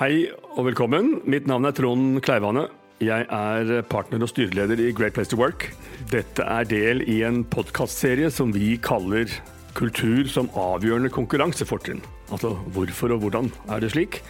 Hei 0.00 0.30
og 0.56 0.64
velkommen. 0.64 1.18
Mitt 1.28 1.44
navn 1.44 1.68
er 1.68 1.74
Trond 1.76 2.22
Kleivane. 2.24 2.62
Jeg 3.04 3.26
er 3.36 3.82
partner 3.84 4.22
og 4.24 4.30
styreleder 4.30 4.80
i 4.80 4.94
Great 4.96 5.12
Place 5.12 5.28
to 5.28 5.36
Work. 5.36 5.66
Dette 6.08 6.40
er 6.40 6.64
del 6.70 7.02
i 7.04 7.18
en 7.28 7.42
podkastserie 7.44 8.30
som 8.32 8.48
vi 8.54 8.78
kaller 8.80 9.28
Kultur 9.76 10.24
som 10.32 10.48
avgjørende 10.56 11.10
konkurransefortrinn. 11.12 12.00
Altså 12.32 12.54
hvorfor 12.72 13.12
og 13.12 13.26
hvordan 13.26 13.52
er 13.68 13.84
det 13.84 13.92
slik? 13.92 14.22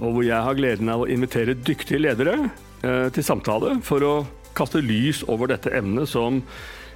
Og 0.00 0.16
hvor 0.16 0.26
jeg 0.26 0.48
har 0.48 0.58
gleden 0.58 0.90
av 0.90 1.04
å 1.04 1.06
invitere 1.06 1.54
dyktige 1.54 2.02
ledere 2.02 2.34
eh, 2.82 3.06
til 3.14 3.22
samtale 3.22 3.76
for 3.86 4.02
å 4.02 4.12
kaste 4.58 4.82
lys 4.82 5.22
over 5.30 5.54
dette 5.54 5.70
emnet 5.78 6.10
som 6.10 6.42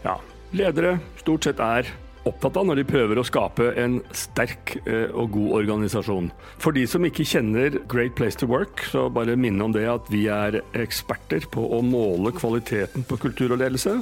ja, 0.02 0.19
ledere 0.58 0.96
stort 1.22 1.46
sett 1.46 1.62
er 1.62 1.94
opptatt 2.28 2.56
av 2.60 2.66
når 2.68 2.80
de 2.80 2.87
prøver 2.88 3.18
å 3.20 3.27
skape 3.27 3.70
en 3.80 3.98
sterk 4.16 4.77
eh, 4.84 5.10
og 5.10 5.32
god 5.34 5.55
organisasjon. 5.60 6.30
For 6.62 6.77
de 6.77 6.84
som 6.91 7.05
ikke 7.06 7.27
kjenner 7.28 7.80
Great 7.91 8.14
Place 8.19 8.38
to 8.41 8.48
Work, 8.50 8.84
så 8.92 9.06
bare 9.12 9.38
minne 9.41 9.64
om 9.64 9.74
det 9.74 9.86
at 9.91 10.09
vi 10.12 10.27
er 10.33 10.60
eksperter 10.78 11.48
på 11.52 11.64
å 11.77 11.83
måle 11.84 12.34
kvaliteten 12.36 13.06
på 13.09 13.19
kultur 13.24 13.56
og 13.56 13.62
ledelse. 13.62 13.98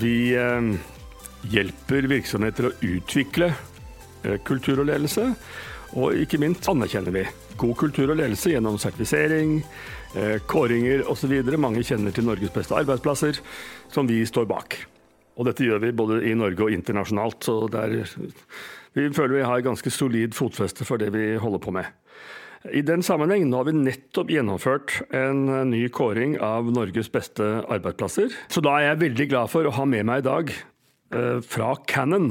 Vi 0.00 0.34
eh, 0.38 0.70
hjelper 1.52 2.10
virksomheter 2.12 2.70
å 2.70 2.74
utvikle 2.94 3.50
eh, 3.52 4.38
kultur 4.46 4.84
og 4.84 4.90
ledelse. 4.92 5.28
Og 5.94 6.16
ikke 6.18 6.40
minst 6.42 6.66
anerkjenner 6.70 7.14
vi 7.14 7.26
god 7.60 7.76
kultur 7.78 8.08
og 8.10 8.18
ledelse 8.18 8.50
gjennom 8.50 8.80
sertifisering, 8.82 9.60
kåringer 10.50 11.04
osv. 11.10 11.36
Mange 11.58 11.82
kjenner 11.86 12.14
til 12.14 12.26
Norges 12.26 12.50
beste 12.54 12.74
arbeidsplasser, 12.78 13.38
som 13.94 14.10
vi 14.10 14.20
står 14.26 14.50
bak. 14.50 14.78
Og 15.34 15.48
dette 15.48 15.66
gjør 15.66 15.82
vi 15.82 15.94
både 15.96 16.20
i 16.28 16.34
Norge 16.38 16.66
og 16.66 16.74
internasjonalt. 16.74 17.46
Så 17.46 17.56
er, 17.80 17.96
vi 18.94 19.08
føler 19.14 19.40
vi 19.40 19.46
har 19.48 19.66
ganske 19.66 19.90
solid 19.90 20.36
fotfeste 20.36 20.86
for 20.86 21.02
det 21.02 21.10
vi 21.14 21.34
holder 21.42 21.62
på 21.62 21.74
med. 21.74 21.90
I 22.72 22.80
den 22.80 23.02
sammenheng, 23.04 23.44
nå 23.50 23.58
har 23.60 23.66
vi 23.68 23.74
nettopp 23.76 24.30
gjennomført 24.32 24.94
en 25.12 25.42
ny 25.68 25.82
kåring 25.92 26.38
av 26.40 26.70
Norges 26.72 27.10
beste 27.12 27.44
arbeidsplasser. 27.68 28.32
Så 28.48 28.62
da 28.64 28.78
er 28.78 28.86
jeg 28.86 29.02
veldig 29.02 29.26
glad 29.34 29.52
for 29.52 29.68
å 29.68 29.74
ha 29.76 29.84
med 29.84 30.06
meg 30.08 30.22
i 30.22 30.28
dag 30.28 30.52
eh, 30.54 31.42
fra 31.44 31.74
Cannon, 31.90 32.30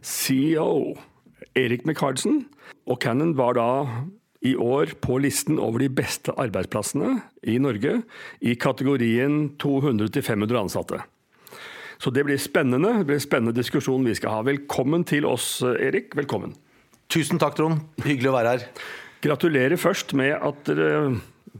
CEO 0.00 0.94
Erik 1.58 1.84
McCardsen. 1.84 2.46
Og 2.88 3.02
Cannon 3.04 3.34
var 3.36 3.58
da 3.58 3.68
i 4.46 4.54
år 4.56 4.94
på 5.02 5.18
listen 5.20 5.60
over 5.60 5.82
de 5.82 5.90
beste 5.92 6.32
arbeidsplassene 6.40 7.18
i 7.44 7.58
Norge 7.60 7.98
i 8.40 8.56
kategorien 8.56 9.56
200-500 9.60 10.60
ansatte. 10.62 11.02
Så 12.02 12.12
det 12.12 12.26
blir 12.26 12.40
spennende. 12.40 12.92
Det 12.98 13.08
blir 13.08 13.20
en 13.20 13.24
spennende 13.24 13.56
diskusjon 13.56 14.04
vi 14.06 14.16
skal 14.18 14.38
ha. 14.38 14.44
Velkommen 14.46 15.06
til 15.08 15.26
oss, 15.28 15.60
Erik. 15.62 16.14
Velkommen. 16.18 16.54
Tusen 17.12 17.40
takk, 17.40 17.56
Trond. 17.58 17.82
Hyggelig 18.04 18.32
å 18.32 18.36
være 18.36 18.54
her. 18.54 18.68
Gratulerer 19.24 19.80
først 19.80 20.12
med 20.18 20.34
at 20.34 20.68
dere 20.68 21.16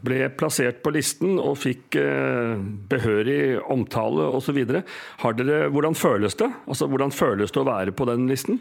ble 0.06 0.26
plassert 0.36 0.82
på 0.84 0.92
listen 0.94 1.38
og 1.40 1.56
fikk 1.62 1.96
eh, 2.00 2.54
behørig 2.90 3.56
omtale 3.72 4.28
osv. 4.36 4.58
Hvordan 5.22 5.96
føles 5.98 6.36
det? 6.38 6.50
Altså, 6.66 6.88
hvordan 6.90 7.14
føles 7.14 7.54
det 7.54 7.62
å 7.62 7.68
være 7.68 7.94
på 7.96 8.08
den 8.10 8.26
listen? 8.30 8.60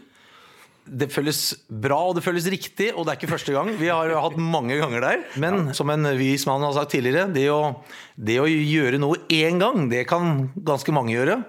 Det 0.86 1.08
føles 1.10 1.40
bra 1.66 1.98
og 2.08 2.14
det 2.14 2.22
føles 2.22 2.46
riktig, 2.52 2.92
og 2.94 3.04
det 3.04 3.12
er 3.12 3.18
ikke 3.18 3.32
første 3.32 3.54
gang. 3.54 3.72
Vi 3.74 3.88
har 3.90 4.12
hatt 4.22 4.36
mange 4.38 4.76
ganger 4.78 5.02
der. 5.02 5.24
Men 5.42 5.72
som 5.74 5.90
en 5.90 6.06
vis 6.18 6.46
mann 6.46 6.62
har 6.62 6.76
sagt 6.76 6.94
tidligere, 6.94 7.26
det 7.34 7.48
å, 7.50 7.82
det 8.14 8.38
å 8.38 8.46
gjøre 8.46 9.00
noe 9.02 9.18
én 9.34 9.58
gang, 9.62 9.88
det 9.90 10.04
kan 10.10 10.46
ganske 10.54 10.94
mange 10.94 11.16
gjøre. 11.16 11.40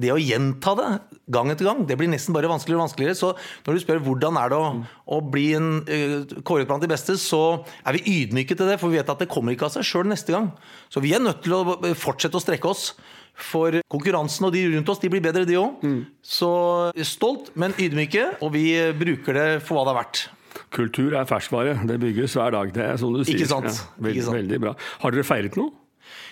Det 0.00 0.10
å 0.10 0.18
gjenta 0.18 0.74
det 0.78 0.88
gang 1.30 1.52
etter 1.52 1.68
gang, 1.68 1.84
det 1.86 1.96
blir 2.00 2.10
nesten 2.10 2.34
bare 2.34 2.50
vanskeligere 2.50 2.80
og 2.80 2.86
vanskeligere. 2.88 3.18
Så 3.18 3.30
når 3.66 3.76
du 3.76 3.82
spør 3.84 4.02
hvordan 4.08 4.40
er 4.40 4.50
det 4.50 4.58
å, 4.58 4.72
å 5.14 5.20
bli 5.22 5.46
en, 5.58 5.70
uh, 5.86 6.42
kåret 6.46 6.66
blant 6.70 6.82
de 6.82 6.90
beste, 6.90 7.14
så 7.20 7.60
er 7.84 7.98
vi 7.98 8.18
ydmyke 8.24 8.58
til 8.58 8.70
det, 8.70 8.80
for 8.82 8.90
vi 8.90 8.98
vet 8.98 9.14
at 9.14 9.22
det 9.22 9.30
kommer 9.30 9.54
ikke 9.54 9.68
av 9.70 9.76
seg 9.76 9.86
sjøl 9.86 10.10
neste 10.10 10.34
gang. 10.34 10.50
Så 10.90 11.02
vi 11.04 11.14
er 11.14 11.22
nødt 11.22 11.44
til 11.46 11.54
å 11.58 11.78
fortsette 11.94 12.38
å 12.38 12.42
strekke 12.42 12.74
oss. 12.74 12.90
For 13.34 13.80
konkurransen 13.90 14.48
og 14.48 14.54
de 14.54 14.66
rundt 14.74 14.92
oss 14.92 15.00
de 15.02 15.10
blir 15.12 15.24
bedre, 15.24 15.46
de 15.48 15.58
òg. 15.60 15.80
Mm. 15.84 16.02
Så 16.22 16.50
stolt, 17.08 17.52
men 17.54 17.76
ydmyke. 17.78 18.26
Og 18.44 18.52
vi 18.56 18.66
bruker 18.98 19.36
det 19.36 19.48
for 19.64 19.78
hva 19.78 19.88
det 19.88 19.94
er 19.94 20.00
verdt. 20.02 20.24
Kultur 20.74 21.14
er 21.18 21.28
ferskvare. 21.28 21.78
Det 21.86 21.98
bygges 22.02 22.36
hver 22.38 22.54
dag. 22.54 22.72
Det 22.74 22.86
er 22.86 22.98
sånn 23.00 23.14
du 23.16 23.24
sier. 23.24 23.38
Ikke 23.38 23.50
sant? 23.50 23.70
Ja, 23.70 24.02
veldig, 24.02 24.16
Ikke 24.16 24.26
sant? 24.28 24.40
veldig 24.42 24.64
bra. 24.66 24.74
Har 25.02 25.14
dere 25.14 25.26
feiret 25.26 25.58
noe? 25.58 25.72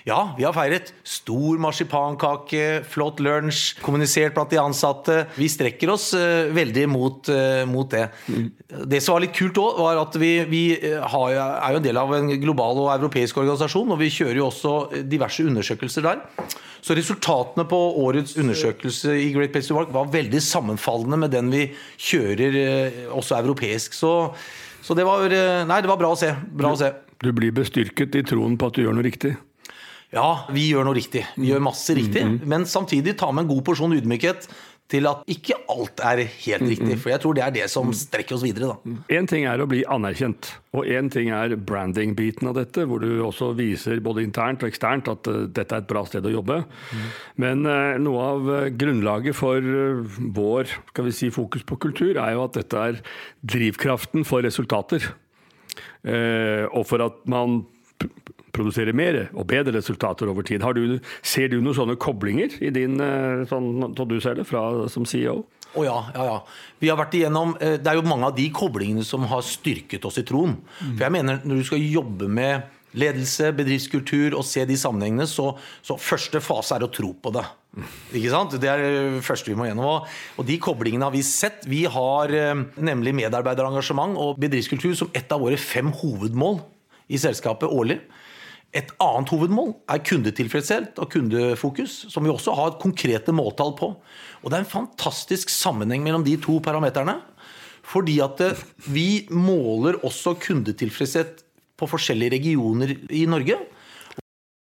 Ja, 0.07 0.35
vi 0.39 0.45
har 0.47 0.55
feiret. 0.57 0.93
Stor 1.07 1.59
marsipankake, 1.61 2.83
flott 2.89 3.21
lunsj, 3.23 3.79
kommunisert 3.85 4.35
blant 4.37 4.53
de 4.53 4.61
ansatte. 4.63 5.19
Vi 5.37 5.49
strekker 5.51 5.93
oss 5.93 6.11
uh, 6.17 6.49
veldig 6.55 6.87
mot, 6.91 7.29
uh, 7.29 7.65
mot 7.69 7.91
det. 7.93 8.07
Mm. 8.31 8.47
Det 8.89 9.03
som 9.05 9.17
var 9.17 9.27
litt 9.27 9.37
kult 9.37 9.59
òg, 9.61 9.83
var 9.83 10.01
at 10.01 10.17
vi, 10.21 10.33
vi 10.49 10.63
har, 10.79 11.35
er 11.35 11.77
jo 11.77 11.83
en 11.83 11.89
del 11.89 12.01
av 12.01 12.15
en 12.17 12.33
global 12.41 12.85
og 12.87 12.91
europeisk 12.95 13.43
organisasjon, 13.43 13.93
og 13.95 14.01
vi 14.01 14.11
kjører 14.15 14.41
jo 14.41 14.49
også 14.49 14.75
diverse 15.11 15.45
undersøkelser 15.45 16.09
der. 16.09 16.25
Så 16.85 16.95
resultatene 16.97 17.67
på 17.69 17.79
årets 18.05 18.37
undersøkelse 18.39 19.17
i 19.19 19.33
Great 19.35 19.53
Place 19.55 19.71
to 19.71 19.77
Work 19.77 19.91
var 19.95 20.11
veldig 20.13 20.41
sammenfallende 20.45 21.19
med 21.25 21.35
den 21.35 21.51
vi 21.53 21.65
kjører 21.97 22.59
uh, 22.61 23.03
også 23.19 23.41
europeisk. 23.41 23.97
Så, 23.99 24.13
så 24.83 24.97
det, 24.99 25.07
var, 25.09 25.27
nei, 25.69 25.83
det 25.83 25.91
var 25.91 26.01
bra 26.01 26.15
å 26.15 26.19
se. 26.19 26.33
Bra 26.55 26.73
å 26.77 26.81
se. 26.81 26.93
Du 27.19 27.33
blir 27.35 27.51
bestyrket 27.55 28.15
i 28.15 28.23
troen 28.27 28.55
på 28.59 28.71
at 28.71 28.79
du 28.79 28.85
gjør 28.85 28.95
noe 28.95 29.07
riktig? 29.07 29.35
Ja, 30.15 30.49
vi 30.55 30.71
gjør 30.71 30.87
noe 30.89 30.97
riktig. 30.97 31.25
Vi 31.37 31.51
gjør 31.51 31.61
masse 31.67 31.95
riktig. 31.97 32.23
Mm, 32.25 32.39
-hmm. 32.39 32.47
Men 32.47 32.67
samtidig 32.67 33.19
ta 33.19 33.31
med 33.33 33.43
en 33.43 33.49
god 33.49 33.65
porsjon 33.65 33.93
ydmykhet 33.93 34.49
til 34.89 35.05
at 35.09 35.27
ikke 35.29 35.57
alt 35.69 36.01
er 36.01 36.23
helt 36.25 36.65
mm, 36.65 36.71
riktig. 36.71 36.97
For 37.03 37.13
jeg 37.13 37.21
tror 37.23 37.37
det 37.37 37.45
er 37.45 37.55
det 37.59 37.67
som 37.73 37.91
strekker 37.93 38.39
oss 38.39 38.45
videre. 38.47 38.73
da. 38.73 38.97
Én 39.19 39.29
ting 39.29 39.45
er 39.49 39.61
å 39.61 39.69
bli 39.69 39.83
anerkjent, 39.85 40.49
og 40.73 40.89
én 40.89 41.11
ting 41.13 41.29
er 41.35 41.57
branding-biten 41.57 42.49
av 42.49 42.57
dette, 42.57 42.87
hvor 42.89 43.05
du 43.05 43.21
også 43.25 43.51
viser 43.59 44.01
både 44.05 44.25
internt 44.25 44.65
og 44.65 44.73
eksternt 44.73 45.11
at 45.13 45.29
uh, 45.29 45.45
dette 45.45 45.77
er 45.77 45.85
et 45.85 45.91
bra 45.91 46.05
sted 46.09 46.25
å 46.25 46.33
jobbe. 46.33 46.63
Mm. 46.65 47.07
Men 47.45 47.69
uh, 47.69 48.01
noe 48.01 48.27
av 48.33 48.49
uh, 48.49 48.59
grunnlaget 48.73 49.37
for 49.37 49.61
vår 50.39 50.73
skal 50.93 51.09
vi 51.11 51.17
si, 51.21 51.33
fokus 51.35 51.67
på 51.69 51.77
kultur 51.85 52.17
er 52.17 52.33
jo 52.37 52.47
at 52.47 52.57
dette 52.57 52.85
er 52.91 53.03
drivkraften 53.45 54.25
for 54.29 54.45
resultater. 54.47 55.05
og 56.09 56.85
for 56.87 57.03
at 57.05 57.17
man 57.29 57.65
produsere 58.59 58.95
mer 58.97 59.25
og 59.33 59.47
bedre 59.51 59.77
resultater 59.79 60.31
over 60.31 60.47
tid. 60.47 60.65
Du, 60.77 60.99
ser 61.23 61.53
du 61.53 61.61
noen 61.61 61.77
sånne 61.77 61.99
koblinger 62.01 62.59
i 62.61 62.73
din, 62.75 62.99
eh, 63.01 63.45
sånn, 63.51 63.95
sånn 63.95 64.11
du 64.11 64.19
ser 64.25 64.41
det, 64.41 64.49
fra, 64.49 64.89
som 64.93 65.07
CEO? 65.09 65.45
Å 65.69 65.77
oh 65.77 65.85
ja, 65.85 65.99
ja, 66.15 66.25
ja. 66.25 66.39
Vi 66.81 66.89
har 66.89 66.97
vært 66.97 67.15
igjennom, 67.19 67.55
eh, 67.61 67.77
Det 67.77 67.91
er 67.91 67.99
jo 67.99 68.09
mange 68.09 68.31
av 68.31 68.37
de 68.37 68.49
koblingene 68.51 69.05
som 69.05 69.27
har 69.29 69.45
styrket 69.45 70.05
oss 70.09 70.19
i 70.19 70.25
troen. 70.25 70.57
Mm. 70.81 70.97
For 70.97 71.05
jeg 71.05 71.13
mener, 71.13 71.41
Når 71.45 71.57
du 71.57 71.65
skal 71.65 71.79
jobbe 71.79 72.29
med 72.29 72.63
ledelse, 72.97 73.53
bedriftskultur 73.53 74.35
og 74.39 74.45
se 74.49 74.65
de 74.65 74.77
sammenhengene, 74.79 75.27
så, 75.29 75.53
så 75.85 75.99
første 76.01 76.41
fase 76.41 76.75
er 76.75 76.87
å 76.87 76.91
tro 76.93 77.13
på 77.13 77.33
det. 77.35 77.45
Ikke 78.17 78.33
sant? 78.33 78.57
Det 78.61 78.71
er 78.71 78.81
det 78.81 79.25
første 79.27 79.53
vi 79.53 79.57
må 79.59 79.69
gjennom. 79.69 80.07
Og 80.41 80.49
de 80.49 80.57
koblingene 80.63 81.05
har 81.05 81.15
vi 81.15 81.23
sett. 81.27 81.67
Vi 81.69 81.85
har 81.85 82.33
eh, 82.33 82.65
nemlig 82.81 83.15
medarbeiderengasjement 83.21 84.17
og 84.19 84.41
bedriftskultur 84.41 84.97
som 84.99 85.13
et 85.13 85.31
av 85.35 85.45
våre 85.45 85.61
fem 85.61 85.93
hovedmål 85.93 86.63
i 87.13 87.21
selskapet 87.21 87.69
årlig. 87.69 88.01
Et 88.77 88.91
annet 89.01 89.31
hovedmål 89.33 89.71
er 89.89 90.03
kundetilfredshet 90.05 90.99
og 91.01 91.09
kundefokus, 91.15 92.03
som 92.13 92.27
vi 92.27 92.33
også 92.33 92.53
har 92.57 92.77
konkrete 92.83 93.33
måltall 93.33 93.73
på. 93.79 93.95
Og 94.43 94.51
Det 94.51 94.59
er 94.59 94.67
en 94.67 94.75
fantastisk 94.77 95.49
sammenheng 95.49 96.05
mellom 96.05 96.25
de 96.25 96.37
to 96.37 96.59
parameterne. 96.61 97.17
Fordi 97.89 98.19
at 98.21 98.41
eh, 98.45 98.61
vi 98.93 99.27
måler 99.33 99.97
også 100.05 100.37
kundetilfredshet 100.37 101.45
på 101.79 101.89
forskjellige 101.89 102.37
regioner 102.37 102.93
i 103.09 103.25
Norge. 103.25 103.57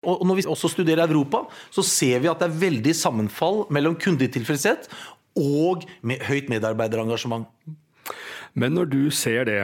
Og 0.03 0.25
når 0.27 0.41
vi 0.41 0.47
også 0.51 0.73
studerer 0.73 1.07
Europa, 1.07 1.45
så 1.71 1.85
ser 1.87 2.19
vi 2.19 2.31
at 2.31 2.41
det 2.41 2.49
er 2.49 2.62
veldig 2.65 2.94
sammenfall 2.99 3.62
mellom 3.71 3.94
kundetilfredshet 3.94 4.88
og 5.38 5.87
med 6.03 6.25
høyt 6.26 6.50
medarbeiderengasjement. 6.50 7.47
Men 8.52 8.75
når 8.76 8.88
du 8.93 9.02
ser 9.14 9.46
det, 9.49 9.60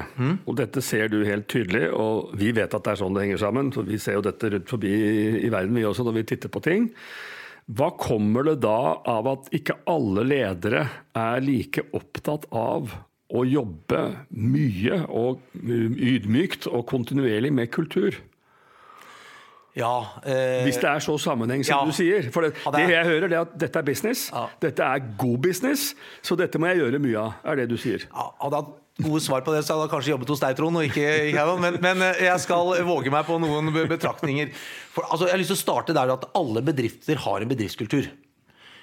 og 0.48 0.54
dette 0.56 0.80
ser 0.84 1.10
du 1.12 1.18
helt 1.26 1.48
tydelig, 1.52 1.90
og 1.92 2.30
vi 2.40 2.52
vet 2.56 2.72
at 2.72 2.84
det 2.86 2.94
er 2.94 3.00
sånn 3.02 3.16
det 3.16 3.26
henger 3.26 3.42
sammen, 3.42 3.72
for 3.74 3.84
vi 3.84 3.98
ser 4.00 4.16
jo 4.16 4.24
dette 4.24 4.48
rundt 4.54 4.70
forbi 4.70 4.92
i 5.42 5.50
verden 5.52 5.76
vi 5.76 5.84
også 5.84 6.06
når 6.06 6.16
vi 6.20 6.28
titter 6.30 6.52
på 6.52 6.62
ting. 6.64 6.88
Hva 7.68 7.90
kommer 8.00 8.46
det 8.48 8.62
da 8.64 8.96
av 9.04 9.28
at 9.28 9.50
ikke 9.52 9.76
alle 9.92 10.24
ledere 10.24 10.86
er 11.12 11.44
like 11.44 11.84
opptatt 11.92 12.48
av 12.48 12.94
å 13.28 13.42
jobbe 13.44 14.00
mye 14.32 15.02
og 15.12 15.42
ydmykt 15.60 16.70
og 16.72 16.86
kontinuerlig 16.88 17.52
med 17.52 17.68
kultur? 17.74 18.16
Ja, 19.78 19.94
eh, 20.26 20.64
Hvis 20.66 20.80
det 20.82 20.88
er 20.90 21.02
så 21.04 21.14
sammenheng 21.22 21.62
som 21.66 21.76
ja, 21.76 21.86
du 21.86 21.94
sier. 21.94 22.28
For 22.34 22.46
det, 22.46 22.56
det, 22.74 22.82
jeg 22.90 23.06
hører, 23.06 23.30
det 23.30 23.38
er 23.38 23.46
at 23.46 23.54
dette 23.62 23.78
er 23.78 23.86
business. 23.86 24.26
Ja. 24.34 24.48
Dette 24.64 24.84
er 24.84 25.06
god 25.20 25.38
business, 25.44 25.92
så 26.24 26.36
dette 26.38 26.58
må 26.58 26.70
jeg 26.72 26.82
gjøre 26.82 27.00
mye 27.02 27.22
av, 27.22 27.40
er 27.46 27.62
det 27.62 27.68
du 27.70 27.76
sier. 27.80 28.08
Ja, 28.10 28.28
hadde 28.42 28.62
jeg 28.62 29.06
gode 29.06 29.22
svar 29.22 29.44
på 29.46 29.54
det, 29.54 29.62
så 29.62 29.76
hadde 29.76 29.86
jeg 29.86 29.92
kanskje 29.94 30.12
jobbet 30.14 30.32
hos 30.34 30.42
deg, 30.42 30.56
Trond, 30.58 30.80
og 30.80 30.88
ikke 30.88 31.10
ikke. 31.30 31.44
Men, 31.62 31.78
men, 31.84 32.06
eh, 32.08 32.24
jeg 32.26 32.42
skal 32.42 32.72
våge 32.88 33.12
meg 33.14 33.28
på 33.28 33.38
noen 33.42 33.70
betraktninger. 33.78 34.50
For, 34.94 35.06
altså, 35.06 35.28
jeg 35.28 35.36
har 35.36 35.42
lyst 35.44 35.54
til 35.54 35.60
å 35.60 35.64
starte 35.64 35.96
der 35.96 36.14
at 36.16 36.26
alle 36.38 36.64
bedrifter 36.66 37.22
har 37.28 37.44
en 37.44 37.52
bedriftskultur. 37.52 38.10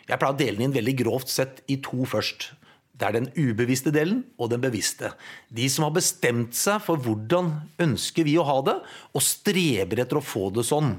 Jeg 0.05 0.21
pleier 0.21 0.35
å 0.35 0.37
dele 0.37 0.59
den 0.59 0.69
inn 0.69 0.77
veldig 0.77 0.95
grovt 1.01 1.33
sett 1.33 1.63
i 1.71 1.79
to 1.83 2.05
først. 2.07 2.53
Det 2.95 3.07
er 3.07 3.17
den 3.17 3.27
ubevisste 3.35 3.91
delen 3.91 4.21
og 4.39 4.53
den 4.53 4.63
bevisste. 4.63 5.11
De 5.51 5.67
som 5.71 5.87
har 5.87 5.95
bestemt 5.97 6.55
seg 6.55 6.79
for 6.83 7.01
hvordan 7.01 7.51
ønsker 7.83 8.27
vi 8.27 8.37
å 8.39 8.47
ha 8.47 8.61
det, 8.63 8.77
og 9.11 9.25
streber 9.25 9.99
etter 10.05 10.21
å 10.21 10.23
få 10.23 10.47
det 10.55 10.63
sånn. 10.67 10.95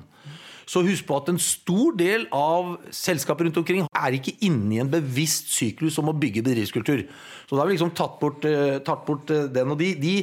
Så 0.66 0.82
husk 0.82 1.06
på 1.06 1.14
at 1.14 1.28
en 1.30 1.38
stor 1.38 1.94
del 1.94 2.24
av 2.34 2.72
selskaper 2.94 3.46
rundt 3.46 3.58
omkring 3.60 3.84
er 3.86 4.16
ikke 4.16 4.34
inne 4.48 4.74
i 4.74 4.80
en 4.82 4.90
bevisst 4.90 5.52
syklus 5.54 5.94
om 6.02 6.10
å 6.10 6.14
bygge 6.18 6.42
bedriftskultur. 6.42 7.04
Så 7.46 7.54
da 7.54 7.62
har 7.62 7.70
vi 7.70 7.76
liksom 7.76 7.92
tatt 7.94 8.16
bort, 8.18 8.42
uh, 8.42 8.80
tatt 8.82 9.04
bort 9.06 9.30
uh, 9.30 9.44
den. 9.46 9.70
Og 9.70 9.78
de, 9.78 9.92
de, 10.02 10.14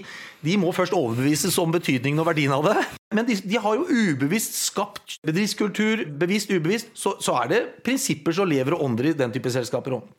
de, 0.44 0.58
må 0.60 0.74
først 0.76 0.98
overbevises 0.98 1.56
om 1.64 1.72
betydningen 1.72 2.19
og 2.19 2.28
verdien 2.28 2.52
av 2.52 2.68
det. 2.68 2.76
Men 3.16 3.30
de, 3.30 3.40
de 3.40 3.62
har 3.64 3.80
jo 3.80 3.88
ubevisst 3.88 4.60
skapt 4.66 5.16
bedriftskultur. 5.24 6.04
Bevisst, 6.19 6.52
ubevisst. 6.52 6.92
Så, 6.92 7.16
så 7.24 7.40
er 7.40 7.54
det 7.54 7.64
prinsipper 7.88 8.36
som 8.36 8.52
lever 8.52 8.76
og 8.76 8.84
ånder 8.90 9.14
i 9.14 9.16
den 9.24 9.31
type 9.31 9.54
selskaper 9.54 9.96
òg. 10.02 10.12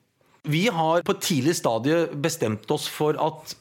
Vi 0.45 0.67
har 0.69 1.05
på 1.05 1.15
et 1.15 1.25
tidlig 1.25 1.55
stadie 1.57 2.05
bestemt 2.21 2.69
oss 2.75 2.85
for 2.93 3.17
at 3.17 3.55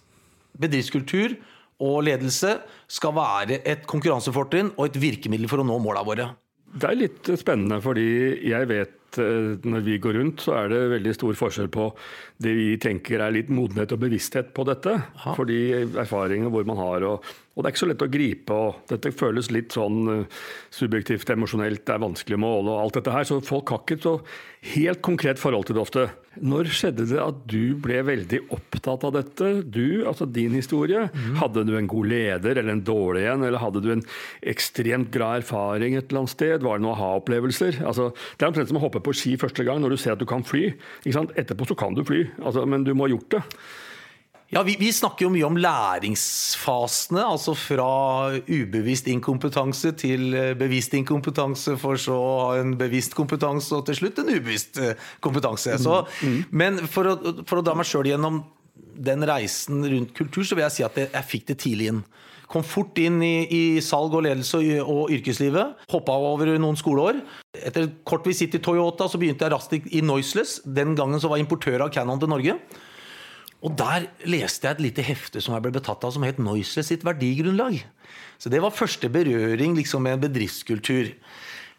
bedriftskultur 0.59 1.38
og 1.83 2.01
ledelse 2.07 2.57
skal 2.91 3.15
være 3.15 3.62
et 3.63 3.85
konkurransefortrinn 3.89 4.74
og 4.75 4.89
et 4.89 5.00
virkemiddel 5.00 5.47
for 5.51 5.63
å 5.63 5.68
nå 5.68 5.77
måla 5.83 6.03
våre. 6.06 6.27
Det 6.74 6.89
er 6.89 7.00
litt 7.00 7.31
spennende, 7.39 7.80
fordi 7.85 8.06
jeg 8.50 8.68
vet 8.69 9.19
eh, 9.21 9.56
når 9.63 9.85
vi 9.85 9.97
går 10.01 10.18
rundt, 10.18 10.44
så 10.44 10.57
er 10.59 10.71
det 10.74 10.81
veldig 10.97 11.15
stor 11.15 11.38
forskjell 11.38 11.69
på 11.74 11.88
det 12.41 12.53
vi 12.57 12.68
tenker 12.81 13.21
er 13.21 13.35
litt 13.35 13.51
modenhet 13.53 13.94
og 13.95 14.01
bevissthet 14.01 14.53
på 14.56 14.65
dette. 14.68 14.95
Aha. 15.00 15.35
Fordi 15.38 15.59
erfaringer 15.85 16.51
hvor 16.53 16.65
man 16.68 16.81
har 16.81 17.07
og 17.07 17.33
og 17.53 17.62
det 17.62 17.68
er 17.68 17.74
ikke 17.75 17.83
så 17.83 17.89
lett 17.91 18.01
å 18.03 18.09
gripe. 18.09 18.56
og 18.56 18.89
Dette 18.89 19.12
føles 19.13 19.51
litt 19.53 19.75
sånn 19.75 20.00
uh, 20.09 20.41
subjektivt, 20.74 21.30
emosjonelt, 21.35 21.83
det 21.85 21.94
er 21.94 22.01
vanskelig 22.01 22.39
å 22.39 22.41
måle 22.41 22.74
og 22.74 22.81
alt 22.81 22.97
dette 22.97 23.13
her. 23.13 23.27
Så 23.30 23.38
folk 23.45 23.69
har 23.69 23.83
ikke 23.83 24.01
så 24.01 24.15
helt 24.74 25.03
konkret 25.06 25.41
forhold 25.41 25.68
til 25.69 25.77
det 25.77 25.83
ofte. 25.83 26.07
Når 26.41 26.71
skjedde 26.74 27.06
det 27.12 27.19
at 27.21 27.44
du 27.45 27.75
ble 27.77 28.00
veldig 28.07 28.39
opptatt 28.56 29.03
av 29.06 29.13
dette? 29.19 29.51
Du, 29.69 30.01
altså 30.09 30.25
din 30.25 30.56
historie. 30.57 31.03
Mm. 31.13 31.36
Hadde 31.44 31.65
du 31.68 31.75
en 31.77 31.89
god 31.91 32.09
leder 32.09 32.57
eller 32.57 32.74
en 32.74 32.81
dårlig 32.88 33.27
en? 33.29 33.45
Eller 33.45 33.62
hadde 33.62 33.83
du 33.86 33.91
en 33.94 34.01
ekstremt 34.50 35.13
glad 35.13 35.44
erfaring 35.44 36.00
et 36.00 36.07
eller 36.07 36.24
annet 36.24 36.33
sted? 36.33 36.65
Var 36.65 36.81
det 36.81 36.88
noen 36.88 36.95
aha-opplevelser? 36.95 37.83
Altså, 37.86 38.09
det 38.33 38.47
er 38.47 38.50
omtrent 38.50 38.74
som 38.74 38.81
å 38.81 38.86
hoppe 38.88 39.03
på 39.06 39.13
ski 39.19 39.36
første 39.38 39.68
gang 39.68 39.83
når 39.83 39.94
du 39.94 40.01
ser 40.01 40.18
at 40.18 40.24
du 40.24 40.25
kan 40.29 40.41
fly. 40.47 40.71
Etterpå 41.06 41.69
så 41.69 41.77
kan 41.77 41.94
du 41.94 42.01
fly, 42.07 42.24
altså, 42.41 42.68
men 42.69 42.85
du 42.85 42.94
må 42.95 43.07
ha 43.07 43.13
gjort 43.13 43.35
det. 43.38 43.44
Ja, 44.53 44.62
vi, 44.62 44.75
vi, 44.77 44.91
snakker 44.94 45.25
jo 45.25 45.31
mye 45.33 45.47
om 45.47 45.56
læringsfasene. 45.57 47.24
Altså 47.25 47.56
fra 47.57 47.88
ubevisst 48.45 49.07
inkompetanse 49.09 49.95
til 49.97 50.35
eh, 50.38 50.51
bevisst 50.57 50.94
inkompetanse, 50.97 51.74
for 51.81 51.97
så 52.01 52.18
å 52.18 52.35
ha 52.44 52.50
en 52.62 52.75
bevisst 52.77 53.18
kompetanse, 53.18 53.74
og 53.74 53.88
til 53.88 53.97
slutt 53.97 54.21
en 54.21 54.30
ubevisst 54.30 54.77
eh, 54.77 54.94
kompetanse. 55.25 55.80
Så, 55.81 56.03
mm. 56.06 56.30
Mm. 56.30 56.44
Men 56.62 56.83
for 56.85 57.09
å, 57.09 57.15
for 57.50 57.62
å 57.62 57.65
dra 57.65 57.74
meg 57.80 57.89
sjøl 57.89 58.12
gjennom 58.12 58.44
den 58.95 59.25
reisen 59.28 59.84
rundt 59.86 60.13
kultur, 60.18 60.45
så 60.45 60.57
vil 60.57 60.68
jeg 60.68 60.78
si 60.78 60.86
at 60.86 61.00
jeg, 61.00 61.12
jeg 61.13 61.30
fikk 61.30 61.50
det 61.51 61.57
tidlig 61.63 61.90
inn. 61.92 62.04
Kom 62.54 62.66
fort 62.68 63.00
inn 63.01 63.18
i, 63.25 63.48
i 63.50 63.63
salg 63.81 64.13
og 64.13 64.25
ledelse 64.28 64.60
og, 64.60 64.90
og 64.94 65.13
yrkeslivet. 65.16 65.86
Hoppa 65.90 66.16
over 66.22 66.51
noen 66.62 66.78
skoleår. 66.78 67.22
Etter 67.57 67.88
kort 68.06 68.28
visitt 68.30 68.54
i 68.57 68.62
Toyota 68.62 69.07
så 69.10 69.18
begynte 69.22 69.48
jeg 69.48 69.54
raskt 69.56 69.88
i 69.90 70.04
Noiseless. 70.06 70.60
Den 70.66 70.94
gangen 71.00 71.22
så 71.22 71.31
var 71.31 71.42
importør 71.42 71.88
av 71.88 71.94
Cannon 71.95 72.22
til 72.22 72.30
Norge. 72.30 72.57
Og 73.63 73.74
der 73.80 74.10
leste 74.28 74.68
jeg 74.68 74.75
et 74.75 74.86
lite 74.90 75.06
hefte 75.07 75.42
som 75.42 75.56
jeg 75.56 75.63
ble 75.66 75.74
betatt 75.78 76.04
av, 76.04 76.12
som 76.13 76.25
het 76.28 76.42
Noiseless 76.42 76.92
sitt 76.92 77.06
verdigrunnlag. 77.07 77.80
Så 78.38 78.51
det 78.51 78.60
var 78.62 78.75
første 78.75 79.07
berøring 79.10 79.78
liksom, 79.80 80.04
med 80.04 80.18
en 80.18 80.25
bedriftskultur. 80.25 81.13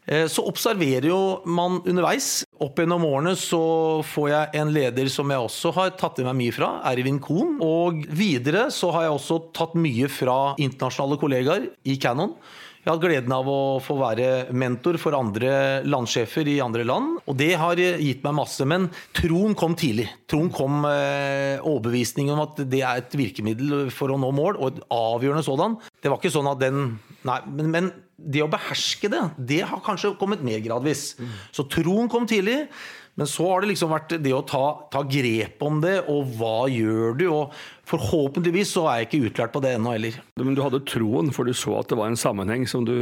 Eh, 0.08 0.26
så 0.32 0.44
observerer 0.48 1.10
jo 1.10 1.20
man 1.44 1.82
underveis. 1.84 2.43
Opp 2.62 2.78
gjennom 2.78 3.02
årene 3.08 3.32
så 3.38 3.58
får 4.06 4.28
jeg 4.30 4.60
en 4.60 4.68
leder 4.74 5.08
som 5.10 5.30
jeg 5.32 5.42
også 5.42 5.72
har 5.74 5.94
tatt 5.98 6.20
i 6.22 6.26
meg 6.26 6.36
mye 6.38 6.54
fra, 6.54 6.68
Ervin 6.86 7.18
Kohn. 7.22 7.56
Og 7.64 8.04
videre 8.14 8.68
så 8.74 8.92
har 8.94 9.08
jeg 9.08 9.16
også 9.16 9.40
tatt 9.56 9.74
mye 9.74 10.06
fra 10.12 10.36
internasjonale 10.62 11.18
kollegaer 11.18 11.66
i 11.90 11.96
Cannon. 11.98 12.36
Jeg 12.84 12.90
har 12.90 12.98
hatt 12.98 13.04
gleden 13.06 13.32
av 13.32 13.46
å 13.48 13.60
få 13.80 13.94
være 13.96 14.52
mentor 14.52 14.98
for 15.00 15.16
andre 15.16 15.80
landsjefer 15.88 16.50
i 16.52 16.58
andre 16.60 16.84
land. 16.84 17.14
Og 17.24 17.38
det 17.40 17.54
har 17.56 17.80
gitt 17.80 18.20
meg 18.26 18.34
masse. 18.36 18.66
Men 18.68 18.90
troen 19.16 19.56
kom 19.56 19.72
tidlig. 19.72 20.04
Troen 20.28 20.50
kom 20.52 20.84
eh, 20.90 21.64
overbevisningen 21.64 22.34
om 22.36 22.42
at 22.42 22.60
det 22.68 22.82
er 22.84 23.00
et 23.00 23.16
virkemiddel 23.16 23.88
for 23.88 24.12
å 24.12 24.18
nå 24.20 24.28
mål, 24.36 24.60
og 24.60 24.68
et 24.68 24.82
avgjørende 24.92 25.46
sådan. 25.48 25.78
Det 25.96 26.12
var 26.12 26.20
ikke 26.20 26.34
sånn 26.36 26.52
at 26.52 26.60
den 26.60 26.82
Nei, 27.24 27.38
men, 27.56 27.70
men 27.72 27.86
det 28.20 28.42
å 28.44 28.50
beherske 28.52 29.08
det, 29.08 29.22
det 29.48 29.62
har 29.64 29.80
kanskje 29.80 30.12
kommet 30.20 30.44
mer 30.44 30.60
gradvis. 30.60 31.14
Så 31.56 31.64
troen 31.72 32.10
kom 32.12 32.28
tidlig. 32.28 32.66
Men 33.14 33.30
så 33.30 33.46
har 33.46 33.62
det 33.62 33.70
liksom 33.70 33.92
vært 33.94 34.16
det 34.24 34.32
å 34.34 34.42
ta, 34.46 34.64
ta, 34.90 35.04
grep 35.06 35.62
om 35.62 35.78
det, 35.82 36.00
og 36.10 36.34
hva 36.38 36.66
gjør 36.70 37.18
du? 37.20 37.26
Og 37.30 37.54
forhåpentligvis 37.86 38.74
så 38.74 38.88
er 38.90 39.02
jeg 39.02 39.08
ikke 39.08 39.30
utlært 39.30 39.54
på 39.54 39.62
det 39.62 39.76
ennå 39.76 39.94
heller. 39.94 40.18
Men 40.40 40.56
du 40.56 40.64
hadde 40.64 40.82
troen, 40.88 41.30
for 41.34 41.46
du 41.46 41.54
så 41.54 41.78
at 41.78 41.92
det 41.92 41.98
var 42.00 42.10
en 42.10 42.18
sammenheng 42.18 42.66
som 42.70 42.86
du 42.88 42.96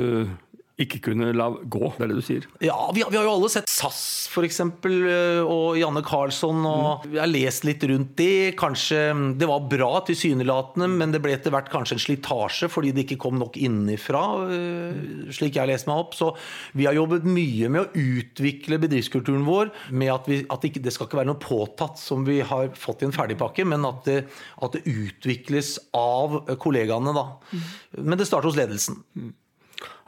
ikke 0.81 1.03
kunne 1.05 1.33
la 1.37 1.51
gå. 1.53 1.91
Det 1.99 2.05
er 2.07 2.11
det 2.11 2.17
du 2.17 2.25
sier? 2.25 2.47
Ja, 2.65 2.77
vi, 2.95 3.03
vi 3.05 3.19
har 3.19 3.27
jo 3.27 3.35
alle 3.35 3.51
sett 3.53 3.69
SAS 3.71 4.23
f.eks. 4.33 4.61
Eh, 4.63 5.43
og 5.45 5.77
Janne 5.77 6.03
Carlsson. 6.07 6.63
Og 6.65 7.05
mm. 7.05 7.13
Jeg 7.13 7.21
har 7.21 7.31
lest 7.31 7.67
litt 7.69 7.85
rundt 7.91 8.15
det. 8.19 8.55
Kanskje 8.61 9.03
det 9.39 9.49
var 9.49 9.67
bra 9.71 9.91
tilsynelatende, 10.07 10.89
men 10.89 11.13
det 11.15 11.21
ble 11.25 11.35
etter 11.37 11.53
hvert 11.55 11.71
kanskje 11.73 11.99
en 11.99 12.05
slitasje 12.07 12.71
fordi 12.73 12.95
det 12.97 13.05
ikke 13.07 13.21
kom 13.27 13.39
nok 13.41 13.59
innenfra, 13.61 14.23
eh, 14.55 15.03
slik 15.35 15.57
jeg 15.57 15.65
har 15.65 15.71
lest 15.71 15.91
meg 15.91 16.05
opp. 16.07 16.17
Så 16.17 16.33
vi 16.79 16.89
har 16.89 16.97
jobbet 16.97 17.27
mye 17.29 17.69
med 17.73 17.85
å 17.85 18.07
utvikle 18.17 18.81
bedriftskulturen 18.83 19.45
vår 19.49 19.73
med 19.93 20.15
at, 20.15 20.31
vi, 20.31 20.41
at 20.47 20.65
det, 20.65 20.73
ikke, 20.73 20.85
det 20.87 20.97
skal 20.97 21.11
ikke 21.11 21.21
være 21.21 21.33
noe 21.33 21.43
påtatt 21.43 22.01
som 22.01 22.25
vi 22.29 22.41
har 22.47 22.73
fått 22.79 23.05
i 23.05 23.11
en 23.11 23.15
ferdigpakke, 23.15 23.67
men 23.69 23.85
at 23.89 24.03
det, 24.09 24.19
at 24.65 24.79
det 24.79 24.87
utvikles 24.89 25.77
av 25.97 26.41
kollegaene. 26.63 27.13
da. 27.17 27.29
Mm. 27.53 27.71
Men 28.09 28.21
det 28.21 28.29
starter 28.31 28.51
hos 28.51 28.59
ledelsen. 28.59 29.03
Mm. 29.19 29.33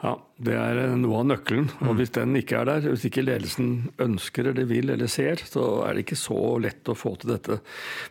Ja, 0.03 0.17
Det 0.35 0.55
er 0.59 0.79
eh, 0.81 0.93
noe 0.99 1.21
av 1.21 1.27
nøkkelen. 1.29 1.69
og 1.79 1.93
mm. 1.93 1.97
Hvis 1.99 2.13
den 2.17 2.35
ikke 2.35 2.59
er 2.59 2.69
der, 2.69 2.87
hvis 2.91 3.05
ikke 3.07 3.23
ledelsen 3.23 3.69
ønsker 4.03 4.51
eller 4.51 4.67
vil 4.67 4.91
eller 4.91 5.11
ser, 5.11 5.39
så 5.47 5.85
er 5.87 5.95
det 5.95 6.05
ikke 6.05 6.19
så 6.19 6.39
lett 6.61 6.91
å 6.91 6.97
få 6.97 7.15
til 7.21 7.35
dette. 7.35 7.61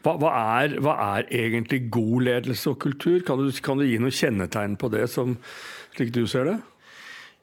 Hva, 0.05 0.17
hva, 0.21 0.35
er, 0.63 0.79
hva 0.85 0.97
er, 1.19 1.29
egentlig 1.29 1.85
god 1.93 2.29
ledelse 2.31 2.73
og 2.73 2.81
kultur? 2.87 3.21
Kan 3.27 3.43
du, 3.43 3.51
kan 3.65 3.81
du, 3.81 3.87
gi 3.89 4.01
noen 4.01 4.15
kjennetegn 4.15 4.79
på 4.81 4.91
det, 4.95 5.05
som, 5.13 5.37
slik 5.97 6.15
du 6.15 6.25
ser 6.31 6.49
det? 6.49 6.57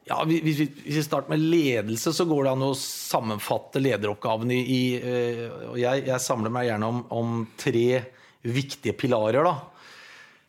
Ja, 0.10 0.18
hvis 0.26 0.58
vi, 0.58 0.66
hvis 0.66 0.98
vi 0.98 1.06
starter 1.06 1.30
med 1.30 1.44
ledelse, 1.46 2.10
så 2.18 2.26
går 2.26 2.48
det 2.48 2.56
an 2.56 2.66
å 2.66 2.74
sammenfatte 2.76 3.80
lederoppgavene 3.84 4.58
i, 4.58 4.64
i 4.66 4.84
eh, 4.98 5.44
og 5.70 5.78
jeg, 5.80 6.08
jeg, 6.10 6.24
samler 6.26 6.52
meg 6.52 6.72
gjerne 6.72 6.90
om, 6.90 7.04
om 7.14 7.44
tre 7.62 8.02
viktige 8.42 8.98
pilarer. 8.98 9.46
da. 9.46 9.81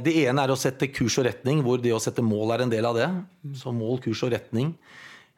Det 0.03 0.15
ene 0.25 0.43
er 0.43 0.53
å 0.53 0.59
sette 0.59 0.89
kurs 0.91 1.19
og 1.21 1.27
retning, 1.29 1.63
hvor 1.63 1.81
det 1.83 1.93
å 1.95 2.03
sette 2.03 2.25
mål 2.25 2.55
er 2.55 2.65
en 2.65 2.73
del 2.73 2.87
av 2.89 2.99
det. 2.99 3.09
Så 3.59 3.73
mål, 3.75 4.01
kurs 4.03 4.23
og 4.27 4.33
retning. 4.35 4.73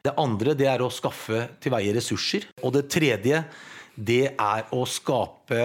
Det 0.05 0.13
andre 0.21 0.53
det 0.57 0.67
er 0.69 0.83
å 0.85 0.91
skaffe 0.93 1.45
til 1.61 1.73
veie 1.73 1.93
ressurser. 1.95 2.47
Og 2.61 2.73
det 2.75 2.87
tredje 2.93 3.43
det 3.95 4.23
er 4.33 4.65
å 4.75 4.83
skape 4.89 5.61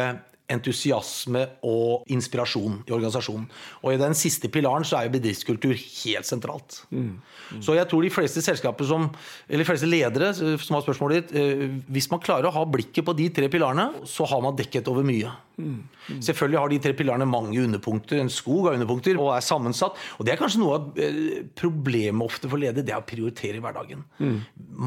entusiasme 0.50 1.44
og 1.66 2.08
inspirasjon 2.12 2.80
i 2.88 2.94
organisasjonen. 2.94 3.46
Og 3.84 3.94
i 3.94 4.00
den 4.00 4.16
siste 4.18 4.50
pilaren 4.52 4.86
så 4.86 4.98
er 4.98 5.06
jo 5.06 5.14
bedriftskultur 5.16 5.74
helt 5.76 6.28
sentralt. 6.28 6.80
Mm. 6.90 7.18
Mm. 7.50 7.62
Så 7.64 7.76
jeg 7.76 7.88
tror 7.90 8.04
de 8.04 8.12
fleste 8.14 8.42
selskaper 8.44 8.88
som, 8.88 9.08
eller 9.48 9.64
de 9.64 9.68
fleste 9.68 9.88
ledere 9.88 10.32
som 10.34 10.76
har 10.76 10.84
spørsmålet 10.84 11.20
ditt, 11.20 11.36
eh, 11.38 11.66
hvis 11.90 12.10
man 12.12 12.22
klarer 12.24 12.50
å 12.50 12.54
ha 12.54 12.66
blikket 12.68 13.06
på 13.06 13.16
de 13.18 13.28
tre 13.34 13.50
pilarene, 13.52 14.04
så 14.08 14.28
har 14.30 14.42
man 14.44 14.58
dekket 14.58 14.90
over 14.92 15.06
mye. 15.06 15.32
Mm. 15.60 15.74
mm. 15.80 16.22
Selvfølgelig 16.28 16.60
har 16.62 16.72
de 16.72 16.80
tre 16.86 16.94
pilarene 16.98 17.28
mange 17.30 17.60
underpunkter, 17.62 18.20
en 18.20 18.32
skog 18.32 18.70
av 18.70 18.78
underpunkter, 18.78 19.18
og 19.20 19.34
er 19.36 19.44
sammensatt. 19.44 19.98
Og 20.18 20.26
det 20.26 20.34
er 20.34 20.40
kanskje 20.40 20.62
noe 20.62 20.78
av 20.78 21.00
eh, 21.00 21.42
problemet 21.58 22.26
ofte 22.26 22.50
for 22.50 22.60
ledere, 22.60 22.86
det 22.86 22.96
er 22.96 23.02
å 23.02 23.06
prioritere 23.06 23.60
i 23.60 23.64
hverdagen. 23.64 24.06
Mm. 24.22 24.40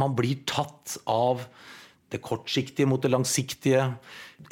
Man 0.04 0.18
blir 0.18 0.44
tatt 0.50 0.98
av 1.10 1.48
det 2.14 2.22
kortsiktige 2.24 2.88
mot 2.90 3.02
det 3.04 3.12
langsiktige. 3.12 3.90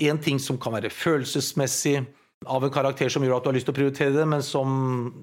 En 0.01 0.19
ting 0.21 0.41
som 0.41 0.59
kan 0.61 0.75
være 0.75 0.91
følelsesmessig 0.93 2.01
av 2.45 2.63
en 2.65 2.71
karakter 2.73 3.09
som 3.13 3.21
gjør 3.21 3.35
at 3.35 3.43
du 3.45 3.49
har 3.51 3.53
lyst 3.53 3.67
til 3.69 3.73
å 3.75 3.77
prioritere 3.77 4.13
det, 4.15 4.23
men 4.25 4.41
som 4.41 4.71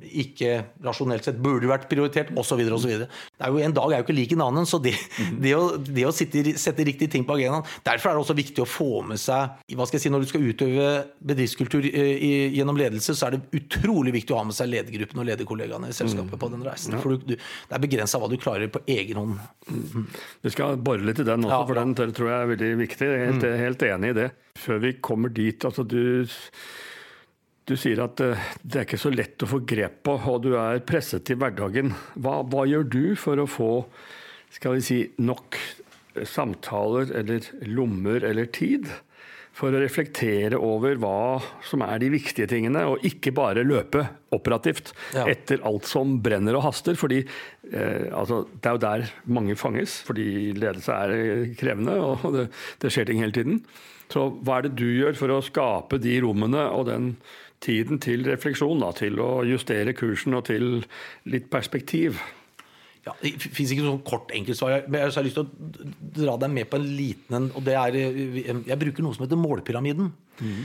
ikke 0.06 0.52
rasjonelt 0.86 1.26
sett 1.26 1.40
burde 1.42 1.66
vært 1.66 1.88
prioritert, 1.90 2.30
osv. 2.38 2.60
En 2.62 3.74
dag 3.74 3.90
er 3.90 3.98
jo 3.98 4.04
ikke 4.04 4.14
lik 4.14 4.34
en 4.36 4.44
annen, 4.44 4.68
så 4.70 4.78
det, 4.82 4.92
mhm. 5.18 5.40
det 5.42 5.54
å, 5.56 5.64
det 5.82 6.04
å 6.06 6.12
sitte, 6.14 6.44
sette 6.62 6.86
riktige 6.86 7.10
ting 7.10 7.26
på 7.26 7.34
agendaen 7.34 7.66
Derfor 7.82 8.12
er 8.12 8.16
det 8.16 8.22
også 8.22 8.36
viktig 8.38 8.62
å 8.62 8.68
få 8.68 9.02
med 9.08 9.18
seg 9.18 9.74
hva 9.74 9.86
skal 9.88 9.98
jeg 9.98 10.04
si, 10.04 10.12
Når 10.14 10.24
du 10.24 10.30
skal 10.30 10.46
utøve 10.46 10.86
bedriftskultur 11.32 11.88
i, 11.90 12.32
gjennom 12.54 12.78
ledelse, 12.78 13.16
så 13.18 13.28
er 13.28 13.36
det 13.36 13.58
utrolig 13.58 14.14
viktig 14.14 14.36
å 14.36 14.40
ha 14.40 14.46
med 14.46 14.56
seg 14.56 14.70
ledergruppen 14.70 15.22
og 15.22 15.28
lederkollegaene 15.32 15.90
i 15.90 15.96
selskapet 15.96 16.38
på 16.38 16.50
den 16.54 16.62
reisen. 16.66 16.98
For 17.02 17.16
du, 17.16 17.32
du, 17.32 17.34
det 17.34 17.78
er 17.78 17.82
begrensa 17.82 18.20
hva 18.22 18.30
du 18.30 18.38
klarer 18.40 18.70
på 18.72 18.82
egen 18.94 19.18
hånd. 19.18 19.38
Mm. 19.66 20.06
Vi 20.46 20.54
skal 20.54 20.78
bore 20.78 21.02
litt 21.02 21.22
i 21.22 21.26
den 21.26 21.46
også, 21.46 21.54
ja, 21.56 21.62
for 21.66 21.82
den 21.82 21.96
tror 21.98 22.30
jeg 22.30 22.36
er 22.38 22.52
veldig 22.52 22.74
viktig. 22.84 23.08
Jeg 23.08 23.18
er 23.18 23.32
helt, 23.32 23.48
mm. 23.48 23.62
helt 23.64 23.88
enig 23.90 24.12
i 24.12 24.18
det. 24.22 24.28
Før 24.58 24.84
vi 24.86 24.98
kommer 25.02 25.34
dit, 25.34 25.66
altså 25.66 25.84
du 25.86 26.02
du 27.68 27.74
sier 27.76 28.00
at 28.04 28.20
eh, 28.24 28.46
det 28.64 28.80
er 28.80 28.86
ikke 28.88 29.00
så 29.00 29.12
lett 29.12 29.44
å 29.44 29.50
få 29.50 29.60
grep 29.68 30.00
på, 30.08 30.16
og 30.30 30.42
du 30.46 30.54
er 30.58 30.80
presset 30.88 31.28
i 31.32 31.36
hverdagen. 31.38 31.92
Hva, 32.16 32.40
hva 32.48 32.64
gjør 32.68 32.88
du 32.88 33.02
for 33.20 33.40
å 33.42 33.48
få 33.48 33.72
skal 34.54 34.78
vi 34.78 34.84
si, 34.86 35.02
nok 35.20 35.58
samtaler 36.26 37.12
eller 37.20 37.44
lommer 37.68 38.24
eller 38.26 38.48
tid 38.50 38.88
for 39.58 39.74
å 39.74 39.80
reflektere 39.82 40.58
over 40.62 40.94
hva 41.02 41.40
som 41.66 41.82
er 41.82 41.98
de 41.98 42.12
viktige 42.14 42.46
tingene, 42.50 42.84
og 42.86 43.02
ikke 43.06 43.32
bare 43.34 43.64
løpe 43.66 44.04
operativt 44.34 44.92
Ja. 45.16 45.24
etter 45.26 45.58
alt 45.66 45.88
som 45.90 46.20
brenner 46.22 46.54
og 46.54 46.62
haster. 46.68 46.94
fordi 46.94 47.24
eh, 47.72 48.06
altså, 48.14 48.46
Det 48.54 48.66
er 48.70 48.76
jo 48.76 48.84
der 48.86 49.10
mange 49.26 49.56
fanges, 49.58 49.98
fordi 50.06 50.54
ledelse 50.54 50.94
er 50.94 51.10
eh, 51.10 51.54
krevende, 51.58 51.98
og 51.98 52.32
det, 52.36 52.46
det 52.80 52.92
skjer 52.94 53.06
ting 53.10 53.18
hele 53.18 53.34
tiden. 53.34 53.60
Så 54.08 54.28
hva 54.40 54.58
er 54.58 54.68
det 54.68 54.76
du 54.78 54.86
gjør 54.86 55.18
for 55.18 55.34
å 55.34 55.42
skape 55.44 55.98
de 56.00 56.20
rommene 56.22 56.62
og 56.72 56.86
den 56.86 57.16
tiden 57.64 58.00
til 58.02 58.26
refleksjon, 58.28 58.80
da, 58.82 58.92
til 58.96 59.18
å 59.22 59.30
justere 59.48 59.94
kursen 59.96 60.36
og 60.38 60.46
til 60.50 60.82
litt 61.28 61.48
perspektiv? 61.52 62.20
Ja, 63.08 63.14
det 63.22 63.36
fins 63.40 63.70
ikke 63.72 63.86
noe 63.86 64.02
kort 64.04 64.32
enkeltsvar. 64.36 64.82
Men 64.90 65.00
jeg 65.00 65.14
har 65.14 65.24
lyst 65.24 65.38
til 65.38 65.46
å 65.46 65.90
dra 66.18 66.34
deg 66.42 66.52
med 66.52 66.68
på 66.68 66.76
en 66.76 66.88
liten 66.98 67.36
en. 67.38 67.46
eh, 67.96 68.64
Jeg 68.68 68.80
bruker 68.82 69.04
noe 69.04 69.16
som 69.16 69.24
heter 69.24 69.40
målpyramiden. 69.40 70.10
Mm. 70.38 70.58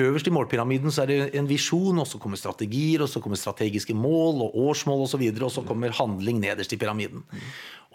øverst 0.00 0.30
i 0.30 0.32
målpyramiden 0.32 0.92
så 0.94 1.02
er 1.02 1.10
det 1.10 1.34
en 1.36 1.48
visjon, 1.48 1.98
og 2.00 2.06
så 2.08 2.20
kommer 2.20 2.40
strategier, 2.40 3.02
og 3.04 3.10
så 3.12 3.20
kommer 3.20 3.36
strategiske 3.36 3.92
mål 3.92 4.46
og 4.46 4.54
årsmål 4.68 5.02
osv., 5.04 5.08
og, 5.08 5.10
så 5.12 5.20
videre, 5.20 5.44
og 5.44 5.52
så 5.52 5.64
kommer 5.66 5.92
handling 5.92 6.40
nederst 6.40 6.72
i 6.72 6.78
pyramiden. 6.80 7.24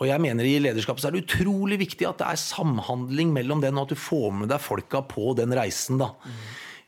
Og 0.02 0.06
jeg 0.10 0.22
mener 0.22 0.46
I 0.46 0.60
lederskap 0.62 1.00
så 1.00 1.10
er 1.10 1.16
det 1.16 1.24
utrolig 1.26 1.80
viktig 1.82 2.06
at 2.10 2.22
det 2.22 2.28
er 2.30 2.42
samhandling 2.42 3.34
mellom 3.34 3.62
den, 3.64 3.78
og 3.78 3.88
at 3.88 3.96
du 3.96 4.02
får 4.02 4.30
med 4.44 4.54
deg 4.54 4.62
folka 4.62 5.02
på 5.06 5.34
den 5.38 5.54
reisen. 5.58 6.02
da. 6.02 6.14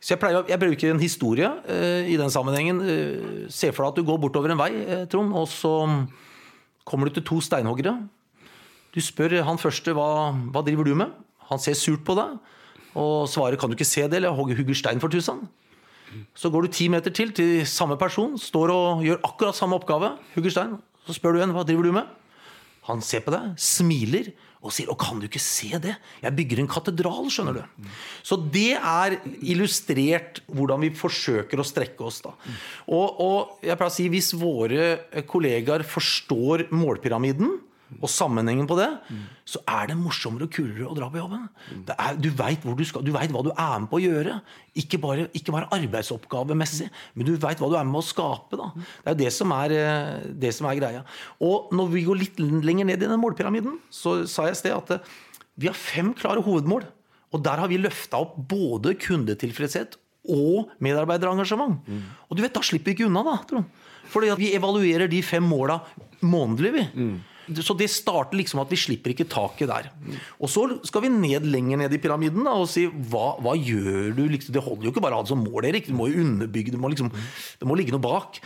Så 0.05 0.13
jeg, 0.13 0.21
pleier, 0.21 0.43
jeg 0.45 0.61
bruker 0.61 0.91
en 0.93 1.01
historie 1.01 1.47
uh, 1.49 2.03
i 2.05 2.17
den 2.19 2.29
sammenhengen. 2.29 2.81
Uh, 2.85 3.45
se 3.49 3.71
for 3.73 3.87
deg 3.87 3.95
at 3.95 3.97
du 3.97 4.05
går 4.05 4.19
bortover 4.21 4.53
en 4.53 4.59
vei, 4.59 4.69
uh, 4.85 5.05
Trond, 5.09 5.33
og 5.33 5.47
så 5.49 5.71
kommer 6.85 7.09
du 7.09 7.15
til 7.15 7.25
to 7.25 7.39
steinhoggere. 7.41 7.95
Du 8.93 9.01
spør 9.01 9.39
han 9.47 9.57
første 9.57 9.95
hva, 9.97 10.29
hva 10.53 10.61
driver 10.61 10.85
du 10.85 10.93
med. 10.99 11.15
Han 11.49 11.61
ser 11.61 11.73
surt 11.79 12.05
på 12.05 12.13
deg 12.19 12.37
og 12.95 13.27
svarer 13.27 13.59
kan 13.59 13.71
du 13.71 13.75
ikke 13.75 13.87
se 13.87 14.05
det, 14.07 14.21
eller 14.21 14.35
hogger 14.35 14.55
hugger 14.55 14.77
stein 14.77 15.01
for 15.03 15.11
tusen. 15.11 15.43
Så 16.37 16.47
går 16.51 16.65
du 16.65 16.75
ti 16.77 16.87
meter 16.87 17.11
til 17.11 17.33
til 17.35 17.65
samme 17.67 17.97
person, 17.99 18.37
står 18.39 18.71
og 18.71 19.03
gjør 19.03 19.23
akkurat 19.27 19.57
samme 19.57 19.75
oppgave. 19.75 20.13
hugger 20.35 20.53
stein. 20.53 20.77
Så 21.05 21.17
spør 21.17 21.35
du 21.35 21.41
igjen 21.41 21.55
hva 21.55 21.65
driver 21.67 21.83
du 21.83 21.91
med. 21.91 22.07
Han 22.87 23.01
ser 23.01 23.25
på 23.25 23.33
deg, 23.33 23.57
smiler 23.57 24.31
og 24.65 24.73
sier 24.73 24.89
'Å, 24.89 24.97
kan 24.97 25.19
du 25.21 25.27
ikke 25.27 25.41
se 25.41 25.77
det? 25.77 25.95
Jeg 26.23 26.35
bygger 26.35 26.59
en 26.59 26.71
katedral', 26.71 27.29
skjønner 27.29 27.59
du. 27.59 27.89
Så 28.25 28.37
det 28.51 28.73
er 28.73 29.19
illustrert 29.41 30.41
hvordan 30.49 30.81
vi 30.81 30.89
forsøker 30.89 31.61
å 31.61 31.67
strekke 31.67 32.01
oss. 32.01 32.21
da. 32.25 32.33
Og, 32.89 33.21
og 33.21 33.59
jeg 33.61 33.77
pleier 33.77 33.93
å 33.93 33.95
si 33.95 34.09
hvis 34.09 34.33
våre 34.33 35.23
kollegaer 35.29 35.85
forstår 35.85 36.67
målpyramiden, 36.73 37.59
og 38.01 38.09
sammenhengen 38.09 38.67
på 38.67 38.77
det, 38.79 38.87
så 39.45 39.61
er 39.69 39.91
det 39.91 39.97
morsommere 39.99 40.47
og 40.47 40.53
kulere 40.55 40.87
å 40.89 40.95
dra 40.97 41.09
på 41.11 41.19
jobben. 41.21 41.43
Er, 41.93 42.17
du 42.17 42.29
veit 42.33 42.65
hva 42.65 42.73
du 42.75 43.11
er 43.13 43.29
med 43.79 43.89
på 43.91 43.99
å 43.99 44.03
gjøre. 44.03 44.39
Ikke 44.81 44.99
bare, 45.01 45.27
ikke 45.37 45.53
bare 45.55 45.69
arbeidsoppgavemessig, 45.75 46.89
men 47.13 47.29
du 47.29 47.35
veit 47.37 47.61
hva 47.61 47.69
du 47.71 47.77
er 47.77 47.85
med 47.87 47.95
på 47.99 48.03
å 48.03 48.07
skape. 48.09 48.59
Da. 48.59 48.71
Det 48.75 49.11
er 49.11 49.15
jo 49.15 49.21
det 49.21 49.31
som 49.35 49.53
er, 49.55 49.75
eh, 49.77 50.25
det 50.45 50.53
som 50.57 50.67
er 50.67 50.79
greia. 50.81 51.03
Og 51.39 51.69
når 51.75 51.93
vi 51.93 52.03
går 52.07 52.21
litt 52.23 52.41
lenger 52.41 52.89
ned 52.89 53.03
i 53.03 53.07
den 53.07 53.21
målpyramiden, 53.21 53.77
så 53.93 54.23
sa 54.27 54.49
jeg 54.49 54.57
i 54.57 54.61
sted 54.63 54.75
at 54.75 54.97
eh, 54.97 55.13
vi 55.61 55.69
har 55.69 55.77
fem 55.77 56.13
klare 56.17 56.43
hovedmål. 56.43 56.83
Og 57.35 57.43
der 57.43 57.59
har 57.61 57.67
vi 57.71 57.77
løfta 57.81 58.19
opp 58.23 58.35
både 58.49 58.95
kundetilfredshet 59.01 59.97
og 60.31 60.71
medarbeiderengasjement. 60.81 61.85
Og 62.29 62.37
du 62.37 62.41
vet, 62.41 62.53
da 62.55 62.63
slipper 62.65 62.91
vi 62.91 62.97
ikke 62.97 63.09
unna, 63.11 63.21
da. 63.23 63.61
Fordi 64.09 64.31
vi 64.39 64.53
evaluerer 64.55 65.09
de 65.11 65.19
fem 65.25 65.43
måla 65.43 65.79
månedlig, 66.25 66.71
vi. 66.73 66.83
Så 67.61 67.75
det 67.77 67.89
starter 67.93 68.39
liksom 68.39 68.61
at 68.63 68.71
vi 68.73 68.79
slipper 68.79 69.13
ikke 69.13 69.27
taket 69.29 69.69
der. 69.69 69.89
Og 70.39 70.49
så 70.51 70.65
skal 70.87 71.05
vi 71.05 71.11
ned 71.13 71.45
lenger 71.45 71.83
ned 71.83 71.93
i 71.93 72.01
pyramiden 72.01 72.47
da, 72.47 72.55
og 72.57 72.69
si 72.71 72.87
hva, 72.89 73.35
hva 73.43 73.53
gjør 73.57 74.15
du? 74.17 74.23
Liksom, 74.33 74.55
det 74.55 74.63
holder 74.65 74.87
jo 74.87 74.93
ikke 74.93 75.03
bare 75.05 75.17
å 75.17 75.21
ha 75.21 75.27
det 75.27 75.33
som 75.33 75.43
mål, 75.45 75.67
Erik. 75.69 75.89
Du 75.89 75.97
må 75.97 76.09
jo 76.09 76.23
underbygge, 76.25 76.73
det 76.73 76.81
må, 76.81 76.89
liksom, 76.93 77.11
det 77.61 77.69
må 77.69 77.77
ligge 77.77 77.93
noe 77.93 78.03
bak. 78.03 78.41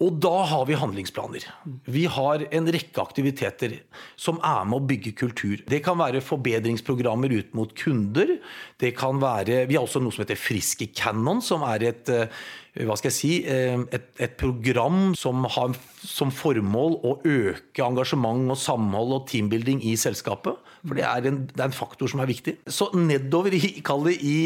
Og 0.00 0.16
da 0.16 0.32
har 0.48 0.64
vi 0.64 0.78
handlingsplaner. 0.80 1.44
Vi 1.92 2.06
har 2.08 2.46
en 2.56 2.70
rekke 2.72 3.02
aktiviteter 3.02 3.74
som 4.16 4.38
er 4.40 4.64
med 4.64 4.78
å 4.78 4.86
bygge 4.88 5.12
kultur. 5.18 5.60
Det 5.68 5.82
kan 5.84 5.98
være 6.00 6.22
forbedringsprogrammer 6.24 7.34
ut 7.36 7.52
mot 7.58 7.74
kunder. 7.76 8.38
Det 8.80 8.94
kan 8.96 9.20
være, 9.20 9.66
Vi 9.68 9.76
har 9.76 9.84
også 9.84 10.00
noe 10.00 10.12
som 10.12 10.24
heter 10.24 10.40
Friske 10.40 10.88
Cannon, 10.96 11.42
som 11.44 11.62
er 11.68 11.84
et 11.90 12.08
eh, 12.08 12.32
hva 12.86 12.94
skal 12.96 13.10
jeg 13.10 13.16
si, 13.16 13.32
eh, 13.44 13.76
et, 13.92 14.08
et 14.22 14.36
program 14.38 15.12
som 15.18 15.44
har 15.44 15.74
som 16.00 16.30
formål 16.32 16.96
å 17.04 17.14
øke 17.26 17.84
engasjement 17.84 18.54
og 18.54 18.56
samhold 18.56 19.16
og 19.18 19.24
teambuilding 19.28 19.82
i 19.84 19.96
selskapet. 20.00 20.56
For 20.80 20.96
det 20.96 21.04
er 21.04 21.26
en, 21.28 21.42
det 21.50 21.60
er 21.60 21.68
en 21.68 21.76
faktor 21.76 22.08
som 22.08 22.22
er 22.22 22.30
viktig. 22.30 22.56
Så 22.70 22.88
nedover 22.96 23.52
i, 23.52 23.60
i, 23.82 24.36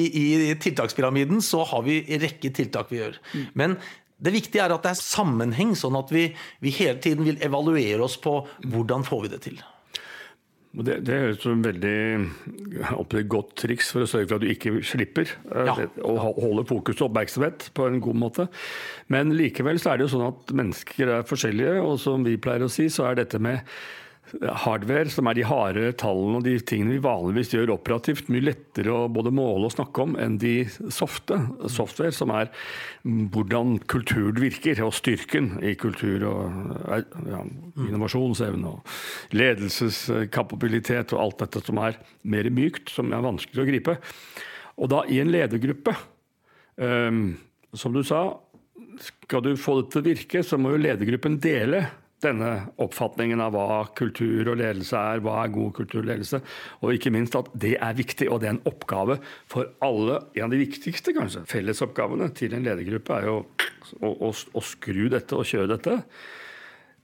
i 0.51 0.55
tiltakspyramiden 0.59 1.45
så 1.45 1.63
har 1.69 1.85
vi 1.87 2.01
en 2.09 2.25
rekke 2.25 2.51
tiltak 2.57 2.91
vi 2.91 3.05
gjør. 3.05 3.21
Men 3.55 3.77
det 4.23 4.33
viktige 4.35 4.63
er 4.65 4.75
at 4.75 4.85
det 4.87 4.95
er 4.95 5.01
sammenheng, 5.01 5.75
sånn 5.79 5.97
at 5.99 6.13
vi, 6.15 6.29
vi 6.63 6.73
hele 6.79 7.01
tiden 7.03 7.27
vil 7.27 7.41
evaluere 7.45 8.03
oss 8.05 8.17
på 8.23 8.41
hvordan 8.71 9.07
får 9.07 9.25
vi 9.25 9.33
det 9.33 9.41
til. 9.49 9.63
Det, 10.75 10.97
det 11.07 11.19
høres 11.23 11.37
ut 11.39 11.45
som 11.45 11.53
en 11.55 11.63
veldig 11.63 11.99
et 13.05 13.29
godt 13.31 13.53
triks 13.63 13.93
for 13.95 14.03
å 14.03 14.09
sørge 14.11 14.27
for 14.27 14.41
at 14.41 14.43
du 14.43 14.51
ikke 14.51 14.73
slipper 14.83 15.31
å 15.47 15.67
Ja. 15.69 15.75
det, 15.79 15.91
holde 16.03 16.65
fokus 16.67 16.99
og 16.99 17.13
oppmerksomhet 17.13 17.69
på 17.77 17.87
en 17.87 18.01
god 18.03 18.19
måte. 18.19 18.49
Men 19.07 19.31
likevel 19.39 19.79
så 19.79 19.93
er 19.93 20.01
det 20.01 20.09
jo 20.09 20.15
sånn 20.17 20.27
at 20.33 20.51
mennesker 20.51 21.13
er 21.21 21.29
forskjellige, 21.29 21.77
og 21.79 22.01
som 22.03 22.27
vi 22.27 22.35
pleier 22.43 22.67
å 22.67 22.73
si, 22.73 22.89
så 22.91 23.07
er 23.07 23.23
dette 23.23 23.39
med 23.39 23.63
hardware, 24.65 25.11
som 25.13 25.29
er 25.29 25.37
de 25.37 25.45
harde 25.47 25.91
tallene 26.01 26.39
og 26.39 26.47
de 26.47 26.55
tingene 26.67 26.97
vi 26.97 27.03
vanligvis 27.05 27.53
gjør 27.55 27.75
operativt, 27.77 28.31
mye 28.33 28.47
lettere 28.49 28.93
å 28.93 29.09
både 29.13 29.33
måle 29.35 29.69
og 29.69 29.75
snakke 29.75 30.05
om 30.05 30.17
enn 30.21 30.39
de 30.43 30.55
softe. 30.93 31.39
Software, 31.71 32.15
som 32.15 32.33
er 32.35 32.51
mm, 33.05 33.29
hvordan 33.35 33.77
kulturen 33.91 34.41
virker, 34.43 34.81
og 34.85 34.95
styrken 34.97 35.55
i 35.65 35.75
kultur 35.81 36.25
og 36.31 36.87
eh, 36.89 37.05
ja, 37.31 37.43
innovasjonsevne 37.87 38.73
og 38.73 39.37
ledelseskapabilitet 39.37 41.15
og 41.15 41.27
alt 41.27 41.45
dette 41.45 41.65
som 41.67 41.83
er 41.85 42.01
mer 42.23 42.51
mykt, 42.55 42.91
som 42.95 43.13
er 43.15 43.25
vanskelig 43.25 43.63
å 43.63 43.69
gripe. 43.69 43.99
Og 44.81 44.91
da 44.91 45.05
i 45.07 45.21
en 45.23 45.31
ledergruppe, 45.31 45.95
um, 46.81 47.27
som 47.77 47.95
du 47.95 48.03
sa, 48.07 48.27
skal 49.03 49.45
du 49.45 49.53
få 49.59 49.77
det 49.81 49.93
til 49.93 50.03
å 50.03 50.07
virke, 50.09 50.43
så 50.47 50.59
må 50.59 50.75
jo 50.75 50.83
ledergruppen 50.83 51.39
dele 51.43 51.85
denne 52.25 52.51
oppfatningen 52.83 53.43
av 53.45 53.55
hva 53.55 53.81
kultur 53.97 54.51
og 54.53 54.59
ledelse 54.61 54.99
er, 54.99 55.23
hva 55.25 55.41
er 55.43 55.53
god 55.55 55.75
kulturledelse, 55.79 56.41
og 56.83 56.95
ikke 56.97 57.13
minst 57.15 57.37
at 57.39 57.51
det 57.53 57.77
er 57.79 57.99
viktig, 57.99 58.31
og 58.31 58.43
det 58.43 58.51
er 58.51 58.57
en 58.57 58.65
oppgave 58.71 59.19
for 59.51 59.75
alle. 59.85 60.21
En 60.35 60.49
av 60.49 60.55
de 60.55 60.63
viktigste 60.65 61.15
kanskje, 61.17 61.45
fellesoppgavene 61.51 62.31
til 62.37 62.57
en 62.57 62.67
ledergruppe 62.67 63.19
er 63.19 63.29
jo 63.31 63.37
å, 64.01 64.15
å, 64.15 64.33
å 64.33 64.65
skru 64.65 65.07
dette 65.13 65.37
og 65.37 65.49
kjøre 65.49 65.77
dette. 65.77 66.01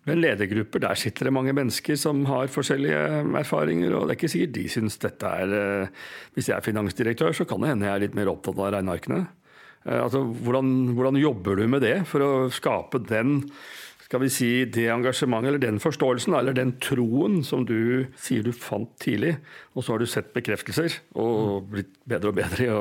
Men 0.09 0.23
ledergrupper, 0.23 0.81
der 0.81 0.97
sitter 0.97 1.29
det 1.29 1.35
mange 1.37 1.53
mennesker 1.57 1.99
som 2.01 2.23
har 2.31 2.49
forskjellige 2.53 3.03
erfaringer, 3.43 3.93
og 3.93 4.07
det 4.07 4.15
er 4.15 4.19
ikke 4.19 4.33
sikkert 4.33 4.55
de 4.57 4.65
syns 4.73 4.97
dette 5.03 5.35
er 5.43 5.53
eh, 5.59 6.07
Hvis 6.37 6.49
jeg 6.49 6.57
er 6.57 6.65
finansdirektør, 6.65 7.37
så 7.37 7.45
kan 7.49 7.61
det 7.61 7.75
hende 7.75 7.87
jeg 7.89 7.99
er 7.99 8.05
litt 8.07 8.17
mer 8.17 8.33
opptatt 8.33 8.57
av 8.57 8.73
regnearkene. 8.79 9.21
Eh, 9.85 10.01
Altså, 10.01 10.25
hvordan, 10.25 10.95
hvordan 10.97 11.21
jobber 11.21 11.61
du 11.61 11.67
med 11.69 11.85
det 11.85 11.99
for 12.09 12.25
å 12.25 12.33
skape 12.53 13.03
den 13.11 13.43
skal 14.11 14.25
vi 14.25 14.29
si, 14.35 14.49
det 14.67 14.89
engasjementet 14.91 15.53
eller 15.53 15.61
den 15.63 15.77
forståelsen 15.79 16.35
eller 16.35 16.55
den 16.57 16.73
troen 16.83 17.45
som 17.47 17.63
du 17.63 18.09
sier 18.19 18.43
du 18.43 18.51
fant 18.51 18.91
tidlig, 18.99 19.37
og 19.79 19.85
så 19.87 19.95
har 19.95 20.03
du 20.03 20.11
sett 20.11 20.33
bekreftelser 20.35 20.97
og 21.15 21.69
blitt 21.71 21.93
bedre 22.11 22.33
og 22.33 22.41
bedre 22.41 22.65
i 22.65 22.73
å 22.75 22.81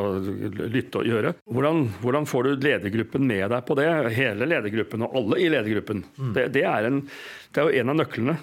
lytte 0.74 1.04
og 1.04 1.06
gjøre. 1.06 1.36
Hvordan, 1.46 1.84
hvordan 2.02 2.26
får 2.32 2.48
du 2.48 2.66
ledergruppen 2.66 3.28
med 3.30 3.46
deg 3.54 3.68
på 3.68 3.78
det? 3.78 3.86
Hele 4.16 4.48
ledergruppen 4.50 5.06
og 5.06 5.20
alle 5.20 5.38
i 5.38 5.52
ledergruppen. 5.54 6.02
Det, 6.34 6.48
det, 6.56 6.64
er, 6.66 6.88
en, 6.90 7.04
det 7.06 7.62
er 7.62 7.70
jo 7.70 7.84
en 7.84 7.94
av 7.94 8.00
nøklene. 8.00 8.36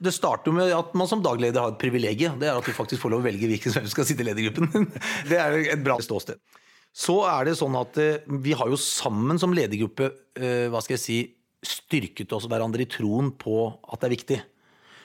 Det 0.00 0.14
starter 0.16 0.48
jo 0.48 0.56
med 0.56 0.72
at 0.72 0.96
man 0.96 1.10
som 1.10 1.20
dagleder 1.20 1.60
har 1.60 1.74
et 1.74 1.82
privilegium. 1.82 2.38
Det 2.40 2.48
er 2.48 2.56
at 2.56 2.64
du 2.64 2.72
faktisk 2.72 3.02
får 3.02 3.12
lov 3.12 3.20
å 3.20 3.26
velge 3.26 3.50
hvilken 3.50 3.74
som 3.74 3.90
skal 3.92 4.08
sitte 4.08 4.24
i 4.24 4.30
ledergruppen. 4.30 4.88
Det 5.28 5.36
er 5.36 5.58
et 5.74 5.84
bra 5.84 5.98
ståsted. 6.00 6.40
Så 6.96 7.18
er 7.28 7.50
det 7.50 7.58
sånn 7.60 7.76
at 7.78 8.00
eh, 8.00 8.24
vi 8.42 8.56
har 8.56 8.72
jo 8.72 8.80
sammen 8.80 9.38
som 9.38 9.52
ledergruppe 9.54 10.08
eh, 10.40 10.72
hva 10.72 10.80
skal 10.82 10.96
jeg 10.96 11.04
si, 11.04 11.18
styrket 11.66 12.32
oss 12.32 12.48
hverandre 12.48 12.84
i 12.84 12.90
troen 12.90 13.30
på 13.36 13.66
at 13.88 14.00
det 14.00 14.08
er 14.08 14.16
viktig. 14.16 14.40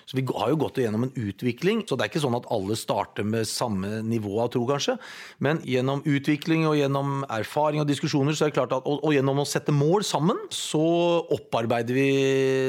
Så 0.06 0.18
Vi 0.18 0.26
har 0.38 0.52
jo 0.52 0.60
gått 0.62 0.78
gjennom 0.78 1.08
en 1.08 1.14
utvikling, 1.18 1.82
så 1.82 1.98
det 1.98 2.06
er 2.06 2.12
ikke 2.12 2.22
sånn 2.22 2.38
at 2.38 2.46
alle 2.54 2.76
starter 2.78 3.26
med 3.26 3.48
samme 3.50 4.04
nivå 4.06 4.36
av 4.44 4.52
tro, 4.54 4.62
kanskje. 4.70 5.00
Men 5.42 5.64
gjennom 5.66 6.04
utvikling 6.06 6.68
og 6.70 6.78
gjennom 6.78 7.24
erfaring 7.34 7.82
og 7.82 7.90
diskusjoner, 7.90 8.38
så 8.38 8.46
er 8.46 8.54
det 8.54 8.58
klart 8.60 8.76
at, 8.78 8.86
og, 8.86 9.02
og 9.02 9.16
gjennom 9.16 9.42
å 9.42 9.48
sette 9.50 9.74
mål 9.74 10.06
sammen, 10.06 10.38
så 10.54 10.84
opparbeider 11.34 11.98
vi 11.98 12.10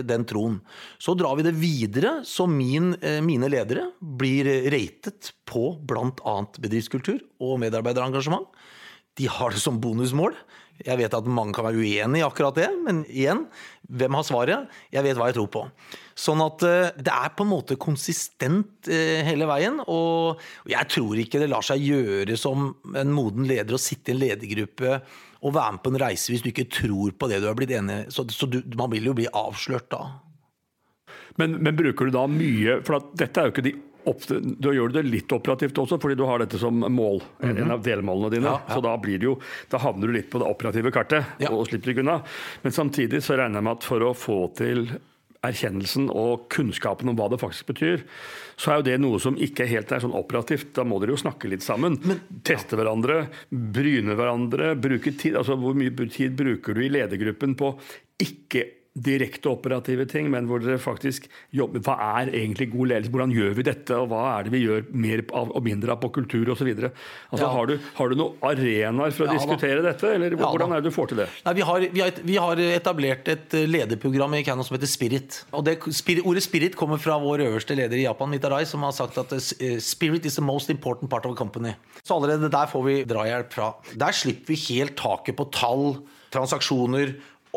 den 0.09 0.25
troen. 0.29 0.63
Så 0.97 1.13
drar 1.19 1.37
vi 1.37 1.45
det 1.45 1.53
videre, 1.61 2.23
så 2.25 2.49
min, 2.49 2.95
eh, 3.05 3.21
mine 3.21 3.53
ledere 3.53 3.91
blir 4.01 4.49
ratet 4.73 5.35
på 5.45 5.75
bl.a. 5.85 6.39
bedriftskultur 6.57 7.21
og 7.45 7.61
medarbeiderengasjement. 7.67 8.49
De 9.17 9.29
har 9.33 9.55
det 9.55 9.63
som 9.63 9.81
bonusmål. 9.81 10.37
Jeg 10.85 10.99
vet 11.01 11.15
at 11.17 11.29
mange 11.33 11.55
kan 11.57 11.65
være 11.65 11.81
uenig 11.81 12.21
i 12.21 12.25
akkurat 12.27 12.59
det, 12.59 12.67
men 12.85 13.01
igjen, 13.09 13.47
hvem 13.89 14.17
har 14.19 14.27
svaret? 14.29 14.75
Jeg 14.93 15.07
vet 15.07 15.17
hva 15.17 15.31
jeg 15.31 15.39
tror 15.39 15.49
på. 15.55 15.63
Sånn 16.17 16.43
at 16.45 16.65
eh, 16.69 16.91
det 17.01 17.13
er 17.13 17.33
på 17.37 17.47
en 17.47 17.53
måte 17.55 17.79
konsistent 17.81 18.91
eh, 18.93 19.25
hele 19.25 19.49
veien. 19.49 19.81
Og 19.89 20.43
jeg 20.69 20.91
tror 20.93 21.23
ikke 21.23 21.41
det 21.41 21.49
lar 21.53 21.65
seg 21.65 21.85
gjøre 21.87 22.37
som 22.41 22.75
en 22.93 23.15
moden 23.15 23.49
leder 23.49 23.77
å 23.77 23.81
sitte 23.81 24.13
i 24.13 24.17
en 24.17 24.23
ledergruppe 24.27 25.01
og 25.47 25.57
være 25.57 25.77
med 25.77 25.85
på 25.85 25.93
en 25.93 26.01
reise 26.03 26.33
hvis 26.33 26.45
du 26.45 26.51
ikke 26.51 26.69
tror 26.73 27.17
på 27.17 27.29
det 27.31 27.41
du 27.41 27.49
har 27.49 27.57
blitt 27.57 27.73
enig 27.77 28.03
i. 28.03 28.07
Så, 28.13 28.27
så 28.35 28.49
du, 28.51 28.61
man 28.77 28.93
vil 28.93 29.09
jo 29.09 29.17
bli 29.17 29.29
avslørt 29.33 29.89
da. 29.95 30.05
Men, 31.41 31.59
men, 31.61 31.77
bruker 31.77 32.09
du 32.09 32.15
da 32.15 32.23
mye 32.31 32.79
For 32.87 33.11
dette 33.19 33.41
er 33.41 33.49
jo 33.49 33.53
ikke 33.53 33.65
de 33.67 33.75
Da 34.07 34.71
gjør 34.75 34.93
du 34.93 34.99
det 35.01 35.05
litt 35.09 35.33
operativt 35.35 35.79
også, 35.83 35.99
fordi 36.03 36.19
du 36.19 36.25
har 36.29 36.43
dette 36.43 36.59
som 36.63 36.79
mål. 36.79 37.23
Mm 37.43 37.51
-hmm. 37.51 37.63
En 37.63 37.71
av 37.71 37.83
delmålene 37.83 38.31
dine. 38.31 38.47
Ja, 38.47 38.61
ja. 38.69 38.75
Så 38.75 38.81
da, 38.81 38.97
blir 38.99 39.19
det 39.19 39.27
jo, 39.27 39.39
da 39.71 39.79
havner 39.79 40.07
du 40.07 40.13
litt 40.13 40.31
på 40.31 40.39
det 40.39 40.47
operative 40.47 40.91
kartet 40.91 41.25
ja. 41.39 41.51
og 41.51 41.67
slipper 41.67 41.91
ikke 41.91 42.01
unna. 42.01 42.23
Men 42.63 42.73
samtidig 42.73 43.23
så 43.23 43.37
regner 43.37 43.59
jeg 43.59 43.65
med 43.65 43.73
at 43.73 43.85
for 43.85 44.01
å 44.01 44.15
få 44.15 44.55
til 44.55 44.89
erkjennelsen 45.47 46.09
og 46.11 46.49
kunnskapen 46.53 47.09
om 47.09 47.17
hva 47.19 47.29
det 47.29 47.41
faktisk 47.41 47.67
betyr, 47.67 48.05
så 48.57 48.73
er 48.73 48.81
jo 48.81 48.87
det 48.89 48.97
noe 49.03 49.21
som 49.23 49.37
ikke 49.37 49.67
helt 49.67 49.93
er 49.93 50.01
sånn 50.01 50.17
operativt. 50.17 50.73
Da 50.77 50.85
må 50.85 51.01
dere 51.03 51.15
jo 51.15 51.21
snakke 51.21 51.49
litt 51.49 51.63
sammen. 51.67 51.99
Men, 52.07 52.21
Teste 52.47 52.79
hverandre, 52.79 53.27
bryne 53.51 54.17
hverandre, 54.19 54.75
bruke 54.81 55.13
tid. 55.19 55.37
Altså 55.37 55.59
hvor 55.61 55.75
mye 55.79 56.09
tid 56.09 56.37
bruker 56.39 56.75
du 56.75 56.85
i 56.85 56.93
ledergruppen 56.93 57.57
på 57.59 57.75
ikke 58.23 58.65
direkte 58.97 59.51
operative 59.51 60.07
ting, 60.09 60.31
men 60.33 60.47
hvor 60.49 60.63
dere 60.63 60.81
faktisk 60.81 61.27
jobber 61.55 61.83
Hva 61.85 61.97
er 62.21 62.31
egentlig 62.33 62.71
god 62.73 62.93
ledelse? 62.93 63.13
Hvordan 63.13 63.35
gjør 63.35 63.57
vi 63.59 63.65
dette, 63.67 63.97
og 63.97 64.09
hva 64.11 64.23
er 64.33 64.47
det 64.47 64.53
vi 64.55 64.63
gjør 64.63 64.87
mer 64.97 65.23
av 65.37 65.53
og 65.53 65.65
mindre 65.67 65.93
av 65.93 66.01
på 66.03 66.11
kultur 66.17 66.53
osv.? 66.55 66.71
Altså, 66.73 67.43
ja. 67.43 67.51
har, 67.53 67.69
du, 67.69 67.91
har 67.99 68.11
du 68.11 68.17
noen 68.19 68.47
arenaer 68.47 69.13
for 69.17 69.27
å 69.27 69.29
ja, 69.29 69.37
diskutere 69.37 69.83
da. 69.83 69.93
dette, 69.93 70.15
eller 70.17 70.37
ja, 70.37 70.41
hvordan 70.41 70.73
er 70.73 70.85
det 70.85 70.93
du 70.93 70.97
får 70.97 71.13
til 71.13 71.23
det? 71.23 71.29
Nei, 71.45 71.55
vi, 71.59 71.67
har, 71.69 71.87
vi, 71.93 72.05
har, 72.05 72.23
vi, 72.31 72.39
har, 72.41 72.65
etablert 72.77 73.31
et 73.33 73.59
eh, 73.59 73.69
lederprogram 73.69 74.39
i 74.39 74.43
Canon 74.47 74.67
som 74.67 74.79
heter 74.79 74.91
Spirit. 74.91 75.43
Og 75.53 75.67
det, 75.67 75.79
Ordet 76.27 76.43
spirit 76.47 76.77
kommer 76.79 77.01
fra 77.03 77.19
vår 77.21 77.45
øverste 77.45 77.77
leder 77.77 78.01
i 78.01 78.07
Japan, 78.07 78.33
Mitarai, 78.33 78.65
som 78.69 78.85
har 78.87 78.97
sagt 78.97 79.21
at 79.21 79.37
eh, 79.37 79.77
spirit 79.83 80.27
is 80.27 80.41
the 80.41 80.45
most 80.45 80.73
important 80.73 81.13
part 81.13 81.29
of 81.29 81.37
a 81.37 81.39
company. 81.39 81.77
Så 82.03 82.17
allerede 82.17 82.51
der 82.53 82.69
får 82.71 82.87
vi 82.87 82.99
drahjelp 83.09 83.53
fra. 83.53 83.73
Der 83.93 84.17
slipper 84.17 84.55
vi 84.55 84.61
helt 84.71 84.97
taket 84.99 85.37
på 85.37 85.49
tall, 85.55 85.99
transaksjoner 86.35 87.15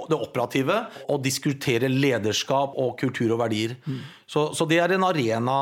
det 0.10 0.18
operative 0.20 0.77
og 1.10 1.22
diskutere 1.25 1.89
lederskap 1.91 2.77
og 2.79 2.96
kultur 3.00 3.34
og 3.36 3.41
verdier. 3.44 3.75
Mm. 3.86 4.00
Så, 4.29 4.44
så, 4.53 4.68
det 4.70 4.77
er 4.77 4.94
en 4.94 5.06
arena 5.08 5.56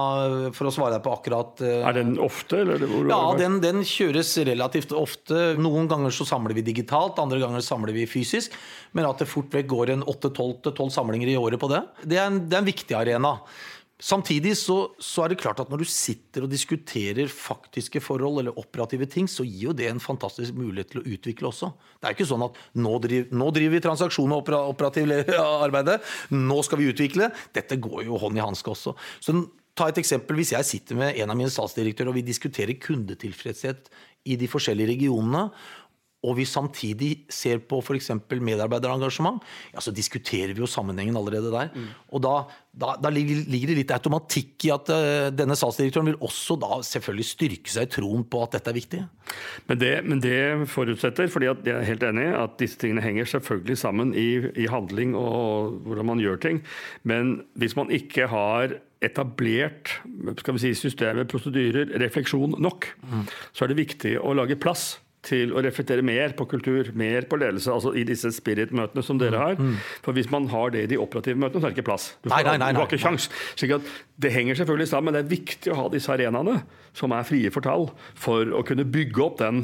for 0.56 0.68
å 0.68 0.74
svare 0.76 0.98
deg 0.98 1.06
på 1.06 1.14
akkurat 1.16 1.62
uh, 1.64 1.86
Er 1.88 1.96
den 1.96 2.18
ofte? 2.20 2.60
ja, 2.68 3.22
den, 3.40 3.62
den, 3.64 3.80
kjøres 3.88 4.34
relativt 4.50 4.92
ofte. 4.92 5.54
Noen 5.56 5.88
ganger 5.88 6.12
så 6.12 6.28
samler 6.28 6.58
vi 6.58 6.66
digitalt, 6.68 7.22
andre 7.24 7.40
ganger 7.44 7.64
samler 7.64 7.96
vi 7.96 8.04
fysisk. 8.12 8.58
Men 8.92 9.08
at 9.08 9.24
det 9.24 9.30
fort 9.32 9.56
vekk 9.56 9.72
går 9.72 9.94
en 9.96 10.04
8-12 10.04 10.92
samlinger 10.92 11.32
i 11.32 11.40
året 11.40 11.62
på 11.62 11.72
det, 11.72 11.86
det 12.04 12.20
er 12.20 12.28
en, 12.28 12.44
det 12.50 12.60
er 12.60 12.66
en 12.66 12.72
viktig 12.74 12.98
arena. 13.00 13.38
Samtidig 13.98 14.52
så, 14.60 14.92
så, 15.02 15.24
er 15.24 15.32
det 15.32 15.40
klart 15.42 15.58
at 15.64 15.72
når 15.74 15.82
du 15.82 15.90
sitter 15.90 16.46
og 16.46 16.52
diskuterer 16.52 17.32
faktiske 17.34 17.98
forhold 18.06 18.44
eller 18.44 18.60
operative 18.62 19.08
ting, 19.10 19.26
så 19.26 19.42
gir 19.42 19.72
jo 19.72 19.74
det 19.74 19.88
en 19.90 20.02
fantastisk 20.02 20.54
mulighet 20.54 20.92
til 20.94 21.02
å 21.02 21.08
utvikle 21.16 21.50
også. 21.50 21.72
Det 21.98 22.06
er 22.06 22.14
ikke 22.14 22.28
sånn 22.30 22.46
at 22.46 22.60
nå 22.78 22.92
driver, 23.02 23.34
nå 23.42 23.48
driver 23.56 23.74
vi 23.74 23.86
transaksjon 23.88 24.36
og 24.36 24.52
operativt 24.60 25.34
arbeid, 25.66 25.96
nå 26.30 26.60
skal 26.68 26.84
vi 26.84 26.92
utvikle. 26.92 27.32
Dette 27.58 27.80
går 27.82 28.06
jo 28.06 28.22
hånd 28.22 28.38
i 28.38 28.46
hanske 28.46 28.76
også. 28.76 28.94
Så 29.18 29.34
ta 29.78 29.90
et 29.90 29.98
eksempel. 30.02 30.38
Hvis 30.38 30.54
jeg 30.54 30.70
sitter 30.70 31.02
med 31.02 31.18
en 31.18 31.34
av 31.34 31.40
mine 31.40 31.54
statsdirektører 31.54 32.14
og 32.14 32.20
vi 32.20 32.28
diskuterer 32.28 32.78
kundetilfredshet 32.82 33.90
i 34.30 34.38
de 34.38 34.50
forskjellige 34.52 34.94
regionene, 34.94 35.48
og 36.26 36.34
vi 36.40 36.48
samtidig 36.50 37.12
ser 37.30 37.60
på 37.70 37.78
f.eks. 37.78 38.10
medarbeiderengasjement, 38.34 39.44
ja, 39.74 39.84
så 39.84 39.94
diskuterer 39.94 40.56
vi 40.56 40.64
jo 40.64 40.70
sammenhengen 40.70 41.18
allerede 41.20 41.52
der. 41.54 41.70
Mm. 41.76 41.92
Og 42.18 42.24
da, 42.26 42.34
da, 42.74 42.96
da, 43.04 43.12
ligger 43.14 43.70
det 43.70 43.78
litt 43.78 43.94
automatikk 43.94 44.66
i 44.66 44.74
at 44.74 44.90
uh, 44.90 45.28
denne 45.30 45.58
statsdirektøren 45.60 46.10
vil 46.10 46.20
også 46.26 46.58
da 46.64 46.82
selvfølgelig 46.90 47.30
styrke 47.30 47.76
seg 47.76 47.86
i 47.86 47.94
troen 48.00 48.26
på 48.26 48.42
at 48.44 48.58
dette 48.58 48.74
er 48.74 48.80
viktig. 48.80 49.04
Men 49.70 49.82
det, 49.84 49.94
men 50.10 50.26
det 50.26 50.42
forutsetter, 50.74 51.30
fordi 51.30 51.52
jeg 51.52 51.76
er 51.76 51.88
helt 51.92 52.10
enig 52.10 52.28
at 52.34 52.58
disse 52.64 52.82
tingene 52.82 53.06
henger 53.06 53.30
selvfølgelig 53.38 53.80
sammen 53.86 54.18
i, 54.18 54.30
i 54.58 54.68
handling 54.74 55.14
og 55.20 55.80
hvordan 55.86 56.14
man 56.16 56.24
gjør 56.24 56.42
ting. 56.50 56.66
Men 57.06 57.44
hvis 57.62 57.78
man 57.78 57.94
ikke 57.94 58.26
har 58.34 58.80
etablert 59.06 60.00
skal 60.42 60.56
vi 60.56 60.66
si, 60.66 60.72
systemet, 60.74 61.30
prosedyrer, 61.30 61.94
refleksjon 62.02 62.58
nok, 62.58 62.90
mm. 63.06 63.28
så 63.54 63.66
er 63.66 63.70
det 63.70 63.84
viktig 63.86 64.18
å 64.18 64.34
lage 64.34 64.58
plass 64.58 64.96
til 65.28 65.54
å 65.54 65.62
reflektere 65.64 66.06
mer 66.06 66.34
på 66.38 66.48
kultur, 66.50 66.92
mer 66.98 67.28
på 67.30 67.40
ledelse, 67.40 67.72
altså 67.74 67.94
i 67.98 68.06
disse 68.08 68.32
spirit-møtene 68.36 69.04
som 69.06 69.20
dere 69.22 69.42
har. 69.42 69.60
Mm. 69.60 69.76
For 70.06 70.18
hvis 70.18 70.32
man 70.34 70.48
har 70.54 70.74
det 70.74 70.86
i 70.86 70.92
de 70.94 71.02
operative 71.02 71.40
møtene, 71.40 71.62
så 71.62 71.68
er 71.68 71.76
det 71.76 71.80
ikke 71.80 71.90
plass. 71.92 72.10
Du, 72.22 72.30
får, 72.30 72.36
nei, 72.38 72.44
nei, 72.48 72.58
nei, 72.64 72.74
du 72.76 72.82
har 72.82 72.90
ikke 72.90 73.04
kjangs. 73.04 73.30
Det 74.18 74.34
henger 74.34 74.60
selvfølgelig 74.62 74.90
sammen, 74.90 75.12
men 75.12 75.20
det 75.20 75.26
er 75.26 75.36
viktig 75.36 75.74
å 75.74 75.80
ha 75.84 75.88
disse 75.94 76.12
arenaene 76.14 76.62
som 76.98 77.14
er 77.14 77.28
frie 77.28 77.52
for 77.54 77.66
tall, 77.66 77.90
for 78.18 78.50
å 78.56 78.64
kunne 78.68 78.88
bygge 78.90 79.24
opp 79.24 79.40
den, 79.44 79.64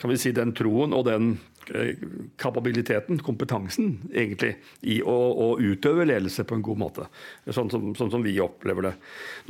kan 0.00 0.10
vi 0.10 0.18
si, 0.18 0.34
den 0.34 0.54
troen 0.58 0.94
og 0.96 1.06
den 1.06 1.36
eh, 1.70 1.94
kapabiliteten, 2.42 3.20
kompetansen, 3.22 3.94
egentlig, 4.10 4.56
i 4.90 4.98
å, 5.06 5.14
å, 5.14 5.48
utøve 5.62 6.08
ledelse 6.08 6.46
på 6.48 6.58
en 6.58 6.66
god 6.66 6.82
måte. 6.82 7.08
Sånn 7.46 7.70
som, 7.70 7.92
sånn 7.98 8.10
som, 8.14 8.26
vi 8.26 8.34
opplever 8.42 8.90
det. 8.90 8.94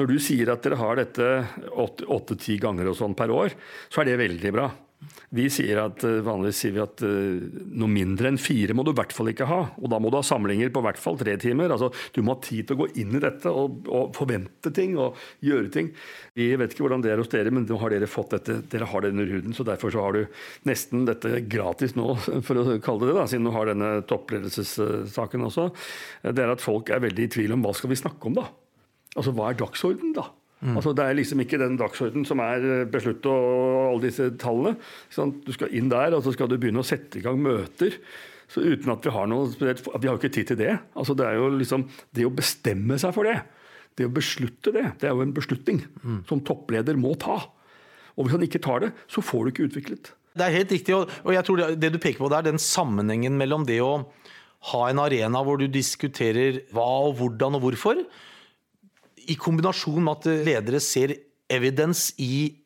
Når 0.01 0.13
du 0.13 0.17
sier 0.21 0.53
at 0.53 0.65
dere 0.67 0.81
har 0.83 1.01
dette 1.01 1.33
åtte-ti 1.73 2.61
ganger 2.63 2.93
og 2.93 2.99
sånn 3.01 3.17
per 3.19 3.33
år, 3.33 3.57
så 3.89 4.03
er 4.03 4.13
det 4.13 4.23
veldig 4.27 4.57
bra. 4.59 4.71
Vi 5.33 5.47
sier 5.53 5.79
at 5.85 6.03
eh, 6.05 6.19
Vanligvis 6.25 6.59
sier 6.65 6.75
vi 6.75 6.83
at 6.83 7.03
uh, 7.07 7.45
noe 7.79 7.91
mindre 7.91 8.29
enn 8.29 8.41
fire 8.41 8.75
må 8.77 8.85
du 8.85 8.93
i 8.93 8.99
hvert 8.99 9.15
fall 9.15 9.31
ikke 9.33 9.49
ha. 9.49 9.61
Og 9.81 9.93
da 9.93 10.01
må 10.03 10.11
du 10.13 10.19
ha 10.19 10.25
samlinger 10.27 10.73
på 10.75 10.83
hvert 10.85 11.01
fall 11.01 11.17
tre 11.21 11.39
timer. 11.41 11.73
Altså, 11.73 11.93
du 12.13 12.21
må 12.25 12.37
ha 12.37 12.43
tid 12.45 12.69
til 12.69 12.77
å 12.77 12.83
gå 12.83 12.89
inn 13.01 13.17
i 13.17 13.23
dette 13.23 13.53
og, 13.53 13.87
og, 13.89 14.11
forvente 14.17 14.73
ting 14.75 14.99
og 15.01 15.19
gjøre 15.45 15.73
ting. 15.73 15.93
Vi 16.39 16.51
vet 16.59 16.75
ikke 16.75 16.87
hvordan 16.87 17.05
det 17.05 17.15
er 17.15 17.23
hos 17.23 17.33
dere, 17.33 17.55
men 17.55 17.67
nå 17.69 17.79
har 17.81 17.95
dere 17.95 18.11
fått 18.11 18.35
dette, 18.37 18.59
dere 18.73 18.91
har 18.91 19.05
det 19.05 19.13
under 19.15 19.33
huden. 19.33 19.57
Så 19.57 19.67
derfor 19.69 19.95
så 19.95 20.05
har 20.05 20.19
du 20.19 20.43
nesten 20.69 21.07
dette 21.09 21.45
gratis 21.49 21.97
nå, 21.99 22.11
for 22.47 22.61
å 22.61 22.79
kalle 22.85 23.07
det 23.07 23.13
det, 23.13 23.21
da, 23.21 23.29
siden 23.29 23.49
du 23.49 23.55
har 23.55 23.69
denne 23.69 23.95
toppledelsessaken 24.09 25.49
også. 25.49 25.69
Det 26.29 26.45
er 26.45 26.53
at 26.55 26.65
folk 26.65 26.93
er 26.93 27.05
veldig 27.05 27.29
i 27.29 27.33
tvil 27.37 27.57
om 27.57 27.65
hva 27.65 27.75
skal 27.77 27.93
vi 27.93 28.01
snakke 28.01 28.29
om, 28.29 28.39
da. 28.41 28.49
Altså 29.17 29.35
hva 29.37 29.51
er 29.51 29.59
dagsordenen, 29.61 30.15
da? 30.17 30.31
Mm. 30.63 30.77
Altså, 30.79 30.93
det 30.95 31.05
er 31.05 31.17
liksom 31.19 31.41
ikke 31.43 31.59
den 31.59 31.79
dagsorden 31.79 32.27
som 32.27 32.41
er 32.45 32.63
eh, 32.63 32.85
besluttet 32.91 33.27
og 33.27 33.89
alle 33.89 34.05
disse 34.05 34.29
tallene. 34.39 34.77
Sant? 35.11 35.41
du 35.43 35.51
skal 35.55 35.73
inn 35.75 35.91
der, 35.91 36.15
og 36.15 36.23
så 36.23 36.35
skal 36.37 36.51
du 36.51 36.55
begynne 36.61 36.85
å 36.85 36.87
sette 36.87 37.19
i 37.19 37.25
gang 37.25 37.41
møter. 37.43 37.99
Så 38.53 38.63
uten 38.63 38.93
at 38.93 39.03
Vi 39.05 39.11
har 39.11 39.27
noe, 39.27 39.49
vi 39.49 39.67
har 39.67 40.13
jo 40.13 40.21
ikke 40.21 40.33
tid 40.33 40.53
til 40.53 40.61
det. 40.61 40.77
Altså, 40.95 41.17
det 41.19 41.27
er 41.27 41.41
jo 41.41 41.51
liksom, 41.57 41.89
det 42.15 42.29
å 42.29 42.35
bestemme 42.37 42.99
seg 43.01 43.15
for 43.17 43.27
det, 43.27 43.41
det 43.99 44.07
å 44.07 44.13
beslutte 44.13 44.73
det, 44.73 44.87
det 45.01 45.09
er 45.09 45.17
jo 45.17 45.25
en 45.25 45.35
beslutning 45.35 45.83
mm. 46.03 46.23
som 46.29 46.41
toppleder 46.45 46.97
må 47.01 47.17
ta. 47.21 47.41
Og 48.15 48.27
Hvis 48.27 48.37
han 48.37 48.45
ikke 48.45 48.63
tar 48.63 48.85
det, 48.85 48.93
så 49.11 49.25
får 49.25 49.45
du 49.45 49.53
ikke 49.53 49.69
utviklet. 49.71 50.13
Det 50.37 50.47
er 50.47 50.55
helt 50.61 50.73
riktig. 50.73 50.95
og 50.97 51.33
jeg 51.35 51.45
tror 51.45 51.59
det, 51.61 51.67
det 51.81 51.91
du 51.93 52.01
peker 52.01 52.23
på 52.23 52.31
der, 52.33 52.45
den 52.47 52.61
sammenhengen 52.61 53.35
mellom 53.41 53.67
det 53.69 53.81
å 53.85 54.05
ha 54.71 54.83
en 54.89 55.01
arena 55.03 55.43
hvor 55.45 55.59
du 55.59 55.67
diskuterer 55.67 56.63
hva 56.73 56.87
og 57.09 57.19
hvordan 57.19 57.59
og 57.59 57.67
hvorfor, 57.67 58.05
i 59.31 59.37
kombinasjon 59.39 60.03
med 60.03 60.19
at 60.19 60.47
ledere 60.49 60.81
ser 60.83 61.15
evidens 61.53 62.11
i 62.23 62.63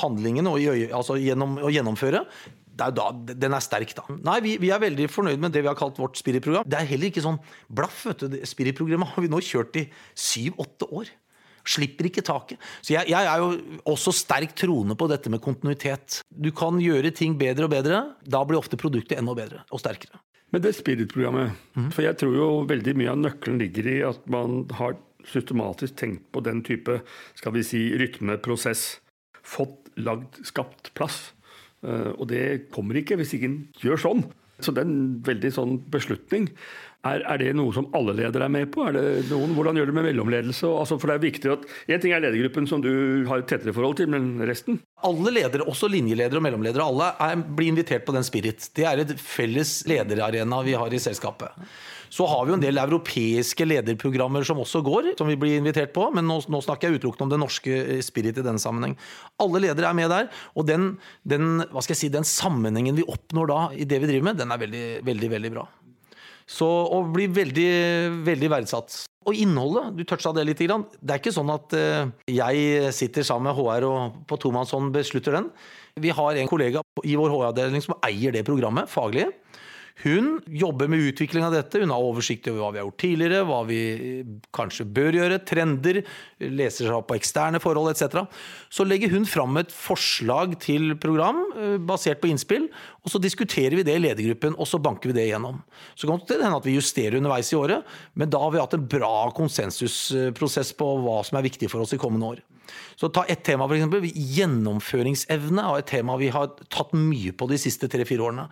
handlingene 0.00 0.50
og 0.52 0.62
i, 0.62 0.86
altså 0.94 1.18
gjennom 1.20 1.58
å 1.60 1.72
gjennomføre, 1.72 2.22
er 2.78 2.92
da, 2.94 3.08
den 3.10 3.54
er 3.56 3.62
sterk, 3.64 3.92
da. 3.96 4.04
Nei, 4.22 4.38
vi, 4.44 4.56
vi, 4.62 4.68
er 4.70 4.82
veldig 4.82 5.08
fornøyd 5.10 5.40
med 5.42 5.54
det 5.54 5.64
vi 5.64 5.70
har 5.70 5.78
kalt 5.78 5.98
vårt 5.98 6.18
Spirit-program. 6.20 6.66
Det 6.68 6.78
er 6.78 6.86
heller 6.86 7.10
ikke 7.10 7.24
sånn 7.24 7.40
blaff. 7.66 8.04
vet 8.06 8.22
du. 8.22 8.36
Spirit-programmet 8.46 9.14
har 9.14 9.24
vi 9.24 9.30
nå 9.32 9.40
kjørt 9.42 9.80
i 9.80 9.88
syv-åtte 10.14 10.86
år. 10.94 11.10
Slipper 11.68 12.08
ikke 12.08 12.24
taket. 12.24 12.60
Så 12.80 12.94
jeg, 12.94 13.10
jeg, 13.10 13.28
er 13.28 13.42
jo 13.42 13.80
også 13.92 14.14
sterk 14.16 14.54
troende 14.56 14.96
på 14.98 15.08
dette 15.10 15.32
med 15.32 15.42
kontinuitet. 15.44 16.22
Du 16.30 16.52
kan 16.56 16.78
gjøre 16.80 17.12
ting 17.12 17.36
bedre 17.40 17.66
og 17.66 17.74
bedre. 17.74 18.04
Da 18.22 18.44
blir 18.46 18.60
ofte 18.60 18.78
produktet 18.80 19.18
enda 19.18 19.34
bedre 19.36 19.64
og 19.74 19.82
sterkere. 19.82 20.22
Men 20.54 20.64
det 20.64 20.78
Spirit-programmet, 20.78 21.58
mm. 21.76 21.90
for 21.92 22.06
jeg 22.06 22.16
tror 22.22 22.38
jo 22.38 22.48
veldig 22.70 22.94
mye 22.96 23.12
av 23.12 23.20
nøkkelen 23.26 23.58
ligger 23.60 23.90
i 23.90 23.98
at 24.06 24.22
man 24.32 24.62
har 24.78 24.96
systematisk 25.26 25.96
tenkt 25.98 26.28
på 26.32 26.42
den 26.44 26.62
type 26.66 27.00
skal 27.38 27.54
vi 27.56 27.64
si, 27.66 27.82
rytmeprosess. 27.98 29.00
Fått 29.42 29.90
lagd, 29.98 30.40
skapt 30.46 30.92
plass. 30.98 31.32
Eh, 31.86 32.12
og 32.14 32.28
det 32.30 32.70
kommer 32.74 32.98
ikke 33.00 33.18
hvis 33.18 33.36
ingen 33.38 33.64
gjør 33.82 34.04
sånn. 34.08 34.28
Så 34.58 34.72
det 34.74 34.82
er 34.82 34.90
en 34.90 35.18
veldig 35.22 35.50
sånn 35.54 35.74
beslutning. 35.90 36.48
Er, 37.06 37.22
er, 37.30 37.38
det 37.38 37.52
noe 37.54 37.70
som 37.74 37.86
alle 37.94 38.16
ledere 38.18 38.48
er 38.48 38.50
med 38.50 38.72
på? 38.74 38.82
Er 38.88 38.96
det 38.96 39.28
noen, 39.28 39.52
hvordan 39.54 39.78
gjør 39.78 39.90
du 39.90 39.94
med 39.94 40.08
mellomledelse? 40.08 40.66
Altså, 40.66 40.96
for 40.98 41.10
det 41.10 41.14
er 41.14 41.22
viktig 41.22 41.52
at, 41.52 41.68
En 41.86 42.02
ting 42.02 42.14
er 42.14 42.24
ledergruppen 42.24 42.66
som 42.66 42.82
du 42.82 42.90
har 43.28 43.38
et 43.38 43.46
tettere 43.50 43.74
forhold 43.76 44.00
til, 44.00 44.10
men 44.10 44.32
resten? 44.48 44.80
Alle 45.06 45.30
ledere, 45.36 45.68
også 45.70 45.90
linjeledere 45.92 46.42
og 46.42 46.46
mellomledere, 46.48 46.88
alle 46.90 47.12
er, 47.22 47.38
blir 47.38 47.70
invitert 47.70 48.02
på 48.08 48.16
den 48.16 48.26
Spirit. 48.26 48.66
Det 48.74 48.88
er 48.90 49.04
et 49.04 49.14
felles 49.22 49.76
lederarena 49.86 50.58
vi 50.66 50.74
har 50.74 50.90
i 50.90 51.00
selskapet. 51.06 51.54
Så 52.12 52.26
har 52.28 52.44
vi 52.44 52.52
jo 52.52 52.58
en 52.58 52.64
del 52.64 52.80
europeiske 52.80 53.66
lederprogrammer 53.68 54.46
som 54.46 54.60
også 54.62 54.82
går, 54.86 55.12
som 55.18 55.28
vi 55.30 55.38
blir 55.40 55.58
invitert 55.58 55.92
på. 55.96 56.08
Men 56.14 56.28
nå, 56.28 56.40
nå 56.48 56.62
snakker 56.64 56.88
jeg 56.88 57.00
utelukkende 57.00 57.28
om 57.28 57.34
det 57.34 57.40
norske 57.42 57.74
eh, 57.80 58.04
spirit 58.04 58.40
i 58.40 58.44
denne 58.44 58.62
sammenheng. 58.62 58.96
Alle 59.42 59.64
ledere 59.66 59.90
er 59.90 59.98
med 59.98 60.12
der. 60.12 60.30
Og 60.58 60.68
den, 60.68 60.94
den, 61.28 61.60
si, 61.90 62.10
den 62.12 62.26
sammenhengen 62.28 62.98
vi 62.98 63.06
oppnår 63.08 63.52
da 63.52 63.60
i 63.76 63.88
det 63.88 64.00
vi 64.02 64.12
driver 64.12 64.30
med, 64.30 64.40
den 64.40 64.54
er 64.54 64.62
veldig, 64.64 64.86
veldig, 65.08 65.34
veldig 65.36 65.52
bra. 65.58 65.68
Så, 66.48 66.64
og 66.66 67.12
blir 67.12 67.28
veldig, 67.36 67.70
veldig 68.24 68.48
verdsatt. 68.54 69.02
Og 69.28 69.36
innholdet, 69.36 69.90
du 69.98 70.06
toucha 70.08 70.32
det 70.32 70.46
litt. 70.48 70.62
Grann. 70.64 70.86
Det 70.96 71.12
er 71.12 71.20
ikke 71.20 71.34
sånn 71.36 71.52
at 71.52 71.74
uh, 71.76 72.08
jeg 72.32 72.92
sitter 72.96 73.26
sammen 73.26 73.50
med 73.50 73.58
HR 73.58 73.84
og 73.88 74.22
på 74.30 74.38
tomannshånd 74.40 74.94
beslutter 74.94 75.36
den. 75.36 75.50
Vi 76.00 76.12
har 76.14 76.38
en 76.38 76.48
kollega 76.48 76.80
i 77.04 77.18
vår 77.18 77.34
HR-avdeling 77.34 77.84
som 77.84 77.98
eier 78.06 78.32
det 78.32 78.46
programmet 78.48 78.88
faglig. 78.90 79.28
Hun 80.04 80.36
jobber 80.46 80.90
med 80.90 81.02
utvikling 81.10 81.42
av 81.42 81.54
dette. 81.56 81.80
Hun 81.82 81.90
har 81.90 82.04
oversikt 82.04 82.46
over 82.50 82.60
hva 82.62 82.70
vi 82.70 82.80
har 82.80 82.86
gjort 82.86 83.00
tidligere, 83.02 83.46
hva 83.48 83.62
vi 83.66 83.80
kanskje 84.54 84.86
bør 84.94 85.18
gjøre, 85.18 85.40
trender, 85.48 86.00
leser 86.38 86.86
seg 86.86 86.94
opp 86.94 87.08
på 87.10 87.16
eksterne 87.18 87.58
forhold 87.62 87.90
etc. 87.90 88.22
Så 88.70 88.86
legger 88.86 89.10
hun 89.14 89.26
fram 89.26 89.58
et 89.58 89.74
forslag 89.74 90.54
til 90.62 90.94
program 91.02 91.42
eh, 91.58 91.76
basert 91.82 92.22
på 92.22 92.30
innspill, 92.30 92.68
og 93.04 93.12
så 93.12 93.20
diskuterer 93.22 93.76
vi 93.78 93.84
det 93.86 93.94
i 93.94 94.02
ledergruppen, 94.02 94.56
og 94.58 94.66
så 94.68 94.80
banker 94.82 95.10
vi 95.10 95.16
det 95.16 95.28
igjennom. 95.28 95.60
Så 95.94 96.08
kan 96.08 96.20
det 96.26 96.40
hende 96.42 96.58
at 96.58 96.66
vi 96.66 96.74
justerer 96.76 97.16
underveis 97.20 97.52
i 97.54 97.58
året, 97.58 97.86
men 98.18 98.30
da 98.32 98.40
har 98.42 98.52
vi 98.52 98.60
hatt 98.60 98.74
en 98.76 98.88
bra 98.90 99.30
konsensusprosess 99.36 100.74
på 100.78 100.88
hva 101.04 101.20
som 101.26 101.38
er 101.38 101.46
viktig 101.46 101.70
for 101.72 101.84
oss 101.84 101.94
i 101.94 102.00
kommende 102.00 102.34
år. 102.34 102.42
Så 103.00 103.08
ta 103.14 103.24
ett 103.30 103.44
tema, 103.46 103.64
f.eks. 103.64 104.10
Gjennomføringsevne 104.36 105.64
er 105.64 105.80
et 105.80 105.88
tema 105.88 106.18
vi 106.20 106.32
har 106.34 106.50
tatt 106.68 106.92
mye 106.96 107.32
på 107.32 107.48
de 107.48 107.60
siste 107.60 107.88
tre-fire 107.88 108.26
årene. 108.26 108.48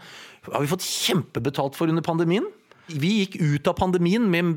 har 0.46 0.62
vi 0.62 0.70
fått 0.70 0.86
kjempebetalt 0.86 1.76
for 1.76 1.92
under 1.92 2.06
pandemien. 2.06 2.46
Vi 2.86 3.10
gikk 3.24 3.40
ut 3.42 3.66
av 3.66 3.74
pandemien 3.80 4.24
med 4.30 4.54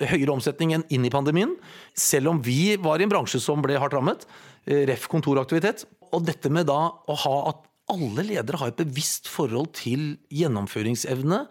høyere 0.00 0.32
omsetning 0.32 0.72
enn 0.72 0.86
inn 0.88 1.04
i 1.04 1.12
pandemien. 1.12 1.52
Selv 1.92 2.32
om 2.32 2.40
vi 2.42 2.78
var 2.80 2.98
i 2.98 3.04
en 3.04 3.12
bransje 3.12 3.42
som 3.44 3.60
ble 3.62 3.76
hardt 3.78 3.94
rammet. 3.94 4.24
Eh, 4.66 4.86
ref. 4.88 5.06
kontoraktivitet. 5.08 5.84
Og 6.12 6.24
dette 6.24 6.50
med 6.50 6.66
da 6.66 6.88
å 6.90 7.14
ha 7.24 7.36
at 7.52 7.67
alle 7.92 8.24
ledere 8.26 8.60
har 8.60 8.72
et 8.72 8.80
bevisst 8.80 9.28
forhold 9.30 9.72
til 9.78 10.16
gjennomføringsevne. 10.34 11.44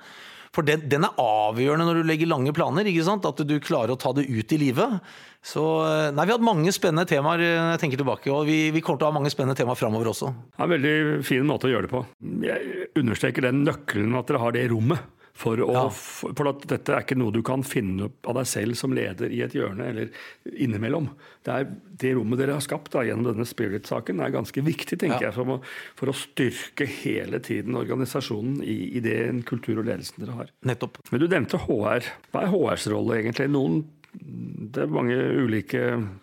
For 0.56 0.66
den, 0.66 0.88
den, 0.90 1.06
er 1.06 1.20
avgjørende 1.22 1.86
når 1.86 2.00
du 2.00 2.08
legger 2.08 2.30
lange 2.32 2.54
planer. 2.56 2.88
At 2.88 3.42
du 3.46 3.58
klarer 3.62 3.94
å 3.94 4.00
ta 4.00 4.14
det 4.18 4.26
ut 4.26 4.54
i 4.56 4.60
livet. 4.62 5.02
Så 5.46 5.64
eh, 5.86 6.08
nei, 6.12 6.26
Vi 6.26 6.34
har 6.34 6.40
hatt 6.40 6.48
mange 6.48 6.74
spennende 6.76 7.08
temaer 7.10 7.44
eh, 7.46 7.68
jeg 7.76 7.84
tenker 7.84 8.02
tilbake, 8.02 8.32
og 8.34 8.48
vi, 8.50 8.72
vi 8.74 8.82
kommer 8.82 9.02
til 9.02 9.08
å 9.08 9.12
ha 9.12 9.18
mange 9.20 9.32
spennende 9.32 9.58
temaer 9.60 9.78
framover 9.80 10.10
også. 10.12 10.32
Det 10.34 10.64
er 10.64 10.66
en 10.66 10.74
veldig 10.74 10.96
fin 11.28 11.46
måte 11.48 11.70
å 11.70 11.72
gjøre 11.72 11.88
det 11.88 11.94
på. 11.94 12.02
Jeg 12.48 12.90
understreker 13.00 13.48
den 13.48 13.62
nøkkelen 13.68 14.18
at 14.18 14.32
dere 14.32 14.42
har 14.44 14.58
det 14.58 14.66
rommet. 14.74 15.14
For, 15.38 15.60
å, 15.62 15.70
ja. 15.76 15.84
for, 15.94 16.50
at 16.50 16.64
dette 16.70 16.94
er 16.96 17.04
ikke 17.06 17.18
noe 17.20 17.34
du 17.36 17.44
kan 17.46 17.62
finne 17.68 18.08
opp 18.08 18.30
av 18.32 18.40
deg 18.40 18.50
selv 18.50 18.78
som 18.80 18.96
leder 18.98 19.34
i 19.34 19.44
et 19.46 19.54
hjørne 19.54 19.86
eller 19.92 20.10
innimellom. 20.50 21.12
Det, 21.46 21.54
er, 21.54 21.68
det 22.02 22.14
rommet 22.18 22.42
dere 22.42 22.56
har 22.58 22.66
skapt 22.66 22.90
da, 22.96 23.04
gjennom 23.06 23.30
denne 23.30 23.46
Spirit-saken 23.48 24.24
er 24.24 24.34
ganske 24.34 24.64
viktig 24.66 24.98
tenker 24.98 25.28
ja. 25.28 25.30
jeg, 25.30 25.36
for 25.38 25.58
å, 25.58 25.60
for 26.00 26.10
å, 26.10 26.16
styrke 26.18 26.88
hele 26.90 27.42
tiden 27.46 27.78
organisasjonen 27.78 28.64
i, 28.66 28.80
i 28.98 29.04
den 29.06 29.44
kultur 29.48 29.78
og 29.78 29.86
ledelsen 29.86 30.24
dere 30.24 30.40
har. 30.40 30.50
Nettopp. 30.66 30.98
Men 31.12 31.22
du 31.22 31.30
nevnte 31.30 31.62
HR. 31.68 32.10
Hva 32.34 32.44
er 32.44 32.52
HRs 32.56 32.90
rolle 32.94 33.22
egentlig? 33.22 33.52
Noen 33.54 33.86
det 34.18 34.84
er 34.84 34.92
mange 34.92 35.16
ulike 35.44 35.82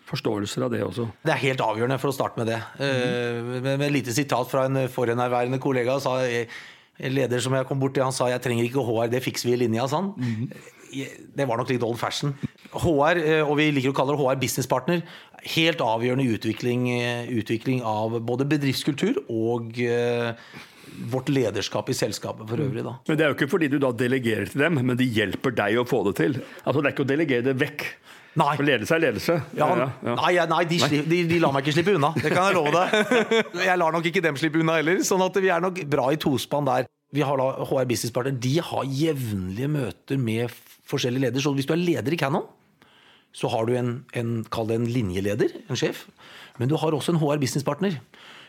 forståelser 0.09 0.65
av 0.65 0.73
det 0.73 0.81
også. 0.83 1.07
Det 1.23 1.31
er 1.31 1.43
helt 1.45 1.61
avgjørende 1.63 1.97
for 2.01 2.11
å 2.11 2.15
starte 2.15 2.41
med 2.41 2.49
det. 2.51 2.59
Mm. 2.79 3.51
Med 3.63 3.85
et 3.87 3.93
lite 3.93 4.15
sitat 4.15 4.49
fra 4.51 4.65
en 4.67 4.85
forhenværende 4.91 5.61
kollega 5.63 5.97
sa 6.03 6.17
leder 6.99 7.43
som 7.43 7.55
jeg 7.57 7.67
kom 7.69 7.81
bort 7.81 7.95
til, 7.97 8.05
han 8.05 8.15
sa 8.15 8.29
jeg 8.31 8.43
trenger 8.43 8.67
ikke 8.67 8.83
HR, 8.85 9.09
det 9.11 9.23
fikser 9.25 9.49
vi 9.49 9.55
i 9.57 9.61
linja. 9.65 9.87
Sånn. 9.91 10.13
Mm. 10.15 10.45
Det 11.35 11.47
var 11.47 11.59
nok 11.59 11.73
litt 11.73 11.83
old 11.83 11.99
fashion. 11.99 12.35
HR, 12.71 13.19
eh, 13.19 13.41
og 13.43 13.57
vi 13.59 13.71
liker 13.73 13.91
å 13.91 13.97
kalle 13.97 14.15
det 14.15 14.21
HR 14.21 14.39
businesspartner, 14.43 15.03
helt 15.55 15.83
avgjørende 15.83 16.29
utvikling, 16.37 16.87
eh, 16.93 17.33
utvikling 17.35 17.83
av 17.83 18.19
både 18.23 18.47
bedriftskultur 18.47 19.25
og 19.27 19.75
vårt 21.11 21.29
lederskap 21.29 21.89
i 21.91 21.95
selskapet 21.97 22.47
for 22.49 22.61
øvrig. 22.61 22.83
Da. 22.85 22.95
Men 23.07 23.17
Det 23.17 23.25
er 23.25 23.31
jo 23.31 23.35
ikke 23.35 23.51
fordi 23.51 23.69
du 23.69 23.77
da 23.79 23.91
delegerer 23.91 24.49
til 24.49 24.61
dem, 24.61 24.79
men 24.79 24.97
de 24.97 25.05
hjelper 25.05 25.55
deg 25.55 25.79
å 25.81 25.87
få 25.87 26.03
det 26.07 26.15
til. 26.15 26.37
Altså 26.65 26.81
Det 26.81 26.87
er 26.87 26.95
ikke 26.95 27.05
å 27.05 27.11
delegere 27.11 27.43
det 27.43 27.57
vekk. 27.59 27.85
Nei. 28.35 28.51
For 28.59 28.67
ledelse 28.67 28.95
er 28.97 29.01
ledelse. 29.05 29.35
Ja, 29.55 29.67
ja, 29.79 29.87
ja. 30.03 30.15
Nei, 30.19 30.31
nei, 30.51 30.63
de, 30.67 30.79
slipper, 30.81 31.07
de, 31.11 31.19
de, 31.29 31.37
lar 31.39 31.53
meg 31.55 31.63
ikke 31.63 31.77
slippe 31.77 31.93
unna. 31.95 32.11
Det 32.19 32.33
kan 32.33 32.49
jeg 32.49 32.57
love 32.57 32.73
deg. 32.75 33.13
Jeg 33.69 33.79
lar 33.79 33.95
nok 33.95 34.09
ikke 34.09 34.23
dem 34.25 34.39
slippe 34.39 34.59
unna 34.59 34.75
heller. 34.81 34.99
Sånn 35.07 35.23
at 35.23 35.39
vi 35.39 35.51
er 35.53 35.63
nok 35.63 35.79
bra 35.91 36.09
i 36.11 36.19
tospann 36.19 36.67
der. 36.67 36.89
Vi 37.15 37.23
har 37.23 37.39
da 37.39 37.47
HR 37.69 37.87
Business 37.87 38.11
Partner. 38.15 38.35
De 38.43 38.57
har 38.59 38.91
jevnlige 38.91 39.71
møter 39.71 40.19
med 40.19 40.51
forskjellige 40.89 41.29
ledere. 41.29 41.45
Så 41.45 41.55
hvis 41.55 41.69
du 41.69 41.71
er 41.77 41.79
leder 41.79 42.15
i 42.15 42.19
Canon, 42.19 42.43
så 43.35 43.51
har 43.51 43.67
du 43.67 43.75
en, 43.79 43.95
en, 44.19 44.35
kall 44.51 44.67
det 44.67 44.81
en 44.81 44.89
linjeleder, 44.91 45.55
en 45.69 45.79
sjef. 45.79 46.05
Men 46.59 46.71
du 46.71 46.75
har 46.79 46.95
også 46.95 47.15
en 47.15 47.21
HR 47.23 47.39
Business 47.39 47.67
Partner 47.67 47.95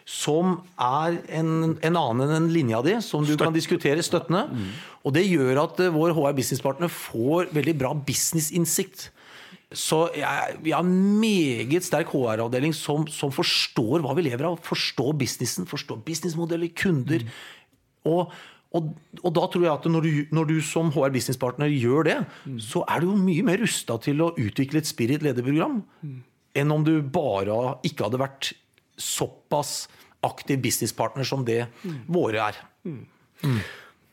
som 0.07 0.61
er 0.79 1.17
en, 1.35 1.75
en 1.83 1.97
annen 1.99 2.31
enn 2.37 2.47
linja 2.55 2.79
di, 2.87 2.95
som 3.03 3.25
du 3.27 3.33
Støtt. 3.33 3.43
kan 3.43 3.55
diskutere 3.55 4.05
støttende. 4.07 4.45
Mm. 4.47 4.69
Og 5.03 5.15
det 5.17 5.25
gjør 5.27 5.65
at 5.65 5.83
uh, 5.83 5.91
vår 5.95 6.15
HR 6.15 6.37
businesspartner 6.39 6.93
får 6.93 7.51
veldig 7.55 7.75
bra 7.81 7.91
businessinnsikt. 8.07 9.09
Så 9.75 10.05
jeg, 10.15 10.59
vi 10.63 10.71
har 10.71 10.85
en 10.87 11.19
meget 11.19 11.83
sterk 11.83 12.13
HR-avdeling 12.13 12.75
som, 12.77 13.07
som, 13.11 13.33
forstår 13.35 14.05
hva 14.05 14.15
vi 14.15 14.29
lever 14.29 14.47
av. 14.47 14.61
Forstår 14.63 15.17
businessen, 15.19 15.67
forstår 15.67 16.05
businessmodeller, 16.07 16.71
kunder. 16.79 17.25
Mm. 17.27 17.33
Og, 18.07 18.37
og, 18.77 18.93
og, 19.25 19.33
da 19.35 19.47
tror 19.51 19.65
jeg 19.67 19.73
at 19.73 19.89
når 19.91 20.07
du, 20.07 20.13
når 20.39 20.51
du 20.53 20.55
som 20.63 20.93
HR 20.95 21.11
businesspartner 21.17 21.73
gjør 21.73 22.07
det, 22.07 22.17
mm. 22.47 22.61
så 22.63 22.85
er 22.87 23.03
du 23.03 23.11
jo 23.11 23.19
mye 23.19 23.47
mer 23.49 23.59
rusta 23.65 23.99
til 24.07 24.23
å 24.23 24.31
utvikle 24.39 24.83
et 24.83 24.91
Spirit 24.91 25.27
lederprogram 25.27 25.81
mm. 25.83 26.15
enn 26.63 26.75
om 26.75 26.87
du 26.87 27.01
bare 27.03 27.77
ikke 27.87 28.07
hadde 28.07 28.23
vært 28.23 28.53
såpass 29.03 29.89
aktiv 30.27 30.63
businesspartner 30.63 31.27
som 31.27 31.43
det 31.47 31.65
mm. 31.83 31.99
våre 32.15 32.47
er. 32.53 32.63
Mm. 32.87 33.03
Mm. 33.43 33.61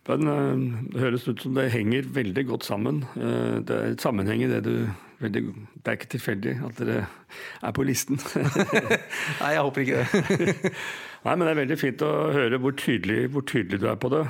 Men, 0.09 0.27
eh, 0.33 0.67
det 0.91 1.05
høres 1.05 1.29
ut 1.29 1.45
som 1.45 1.53
det 1.55 1.69
henger 1.77 2.09
veldig 2.17 2.49
godt 2.49 2.65
sammen. 2.67 3.05
Eh, 3.15 3.61
det 3.63 3.77
er 3.77 3.93
et 3.93 4.03
sammenheng 4.03 4.43
i 4.43 4.49
det 4.51 4.63
du 4.65 4.75
veldig, 5.23 5.43
Det 5.75 5.91
er 5.91 5.97
ikke 5.97 6.11
tilfeldig 6.15 6.53
at 6.67 6.81
dere 6.81 6.99
er 7.63 7.73
på 7.75 7.85
listen. 7.87 8.19
Nei, 9.41 9.53
jeg 9.55 9.65
håper 9.65 9.85
ikke 9.85 10.03
det. 10.03 10.73
Nei, 11.25 11.35
men 11.37 11.45
Det 11.45 11.53
er 11.53 11.61
veldig 11.61 11.79
fint 11.79 12.03
å 12.03 12.11
høre 12.35 12.59
hvor 12.59 12.75
tydelig, 12.79 13.21
hvor 13.31 13.47
tydelig 13.47 13.79
du 13.79 13.87
er 13.87 13.99
på 13.99 14.11
det. 14.11 14.25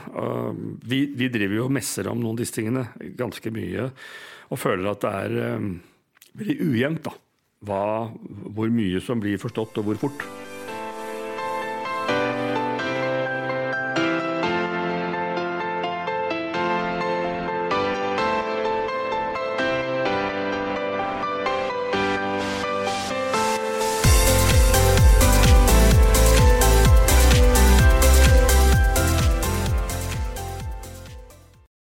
Vi, 0.86 1.02
vi, 1.18 1.32
driver 1.34 1.58
jo 1.58 1.68
og 1.68 1.76
messer 1.80 2.10
om 2.12 2.22
noen 2.22 2.38
av 2.38 2.44
disse 2.44 2.60
tingene 2.60 2.86
ganske 3.18 3.54
mye, 3.56 3.90
og 4.54 4.62
føler 4.62 4.92
at 4.92 5.02
det 5.02 5.14
er 5.24 5.58
um, 5.58 5.70
veldig 6.38 6.58
ujevnt. 6.70 7.08
da 7.10 7.18
hva, 7.68 8.12
hvor 8.56 8.72
mye 8.74 9.02
som 9.04 9.22
blir 9.24 9.40
forstått, 9.42 9.80
og 9.80 9.88
hvor 9.88 10.02
fort. 10.08 10.28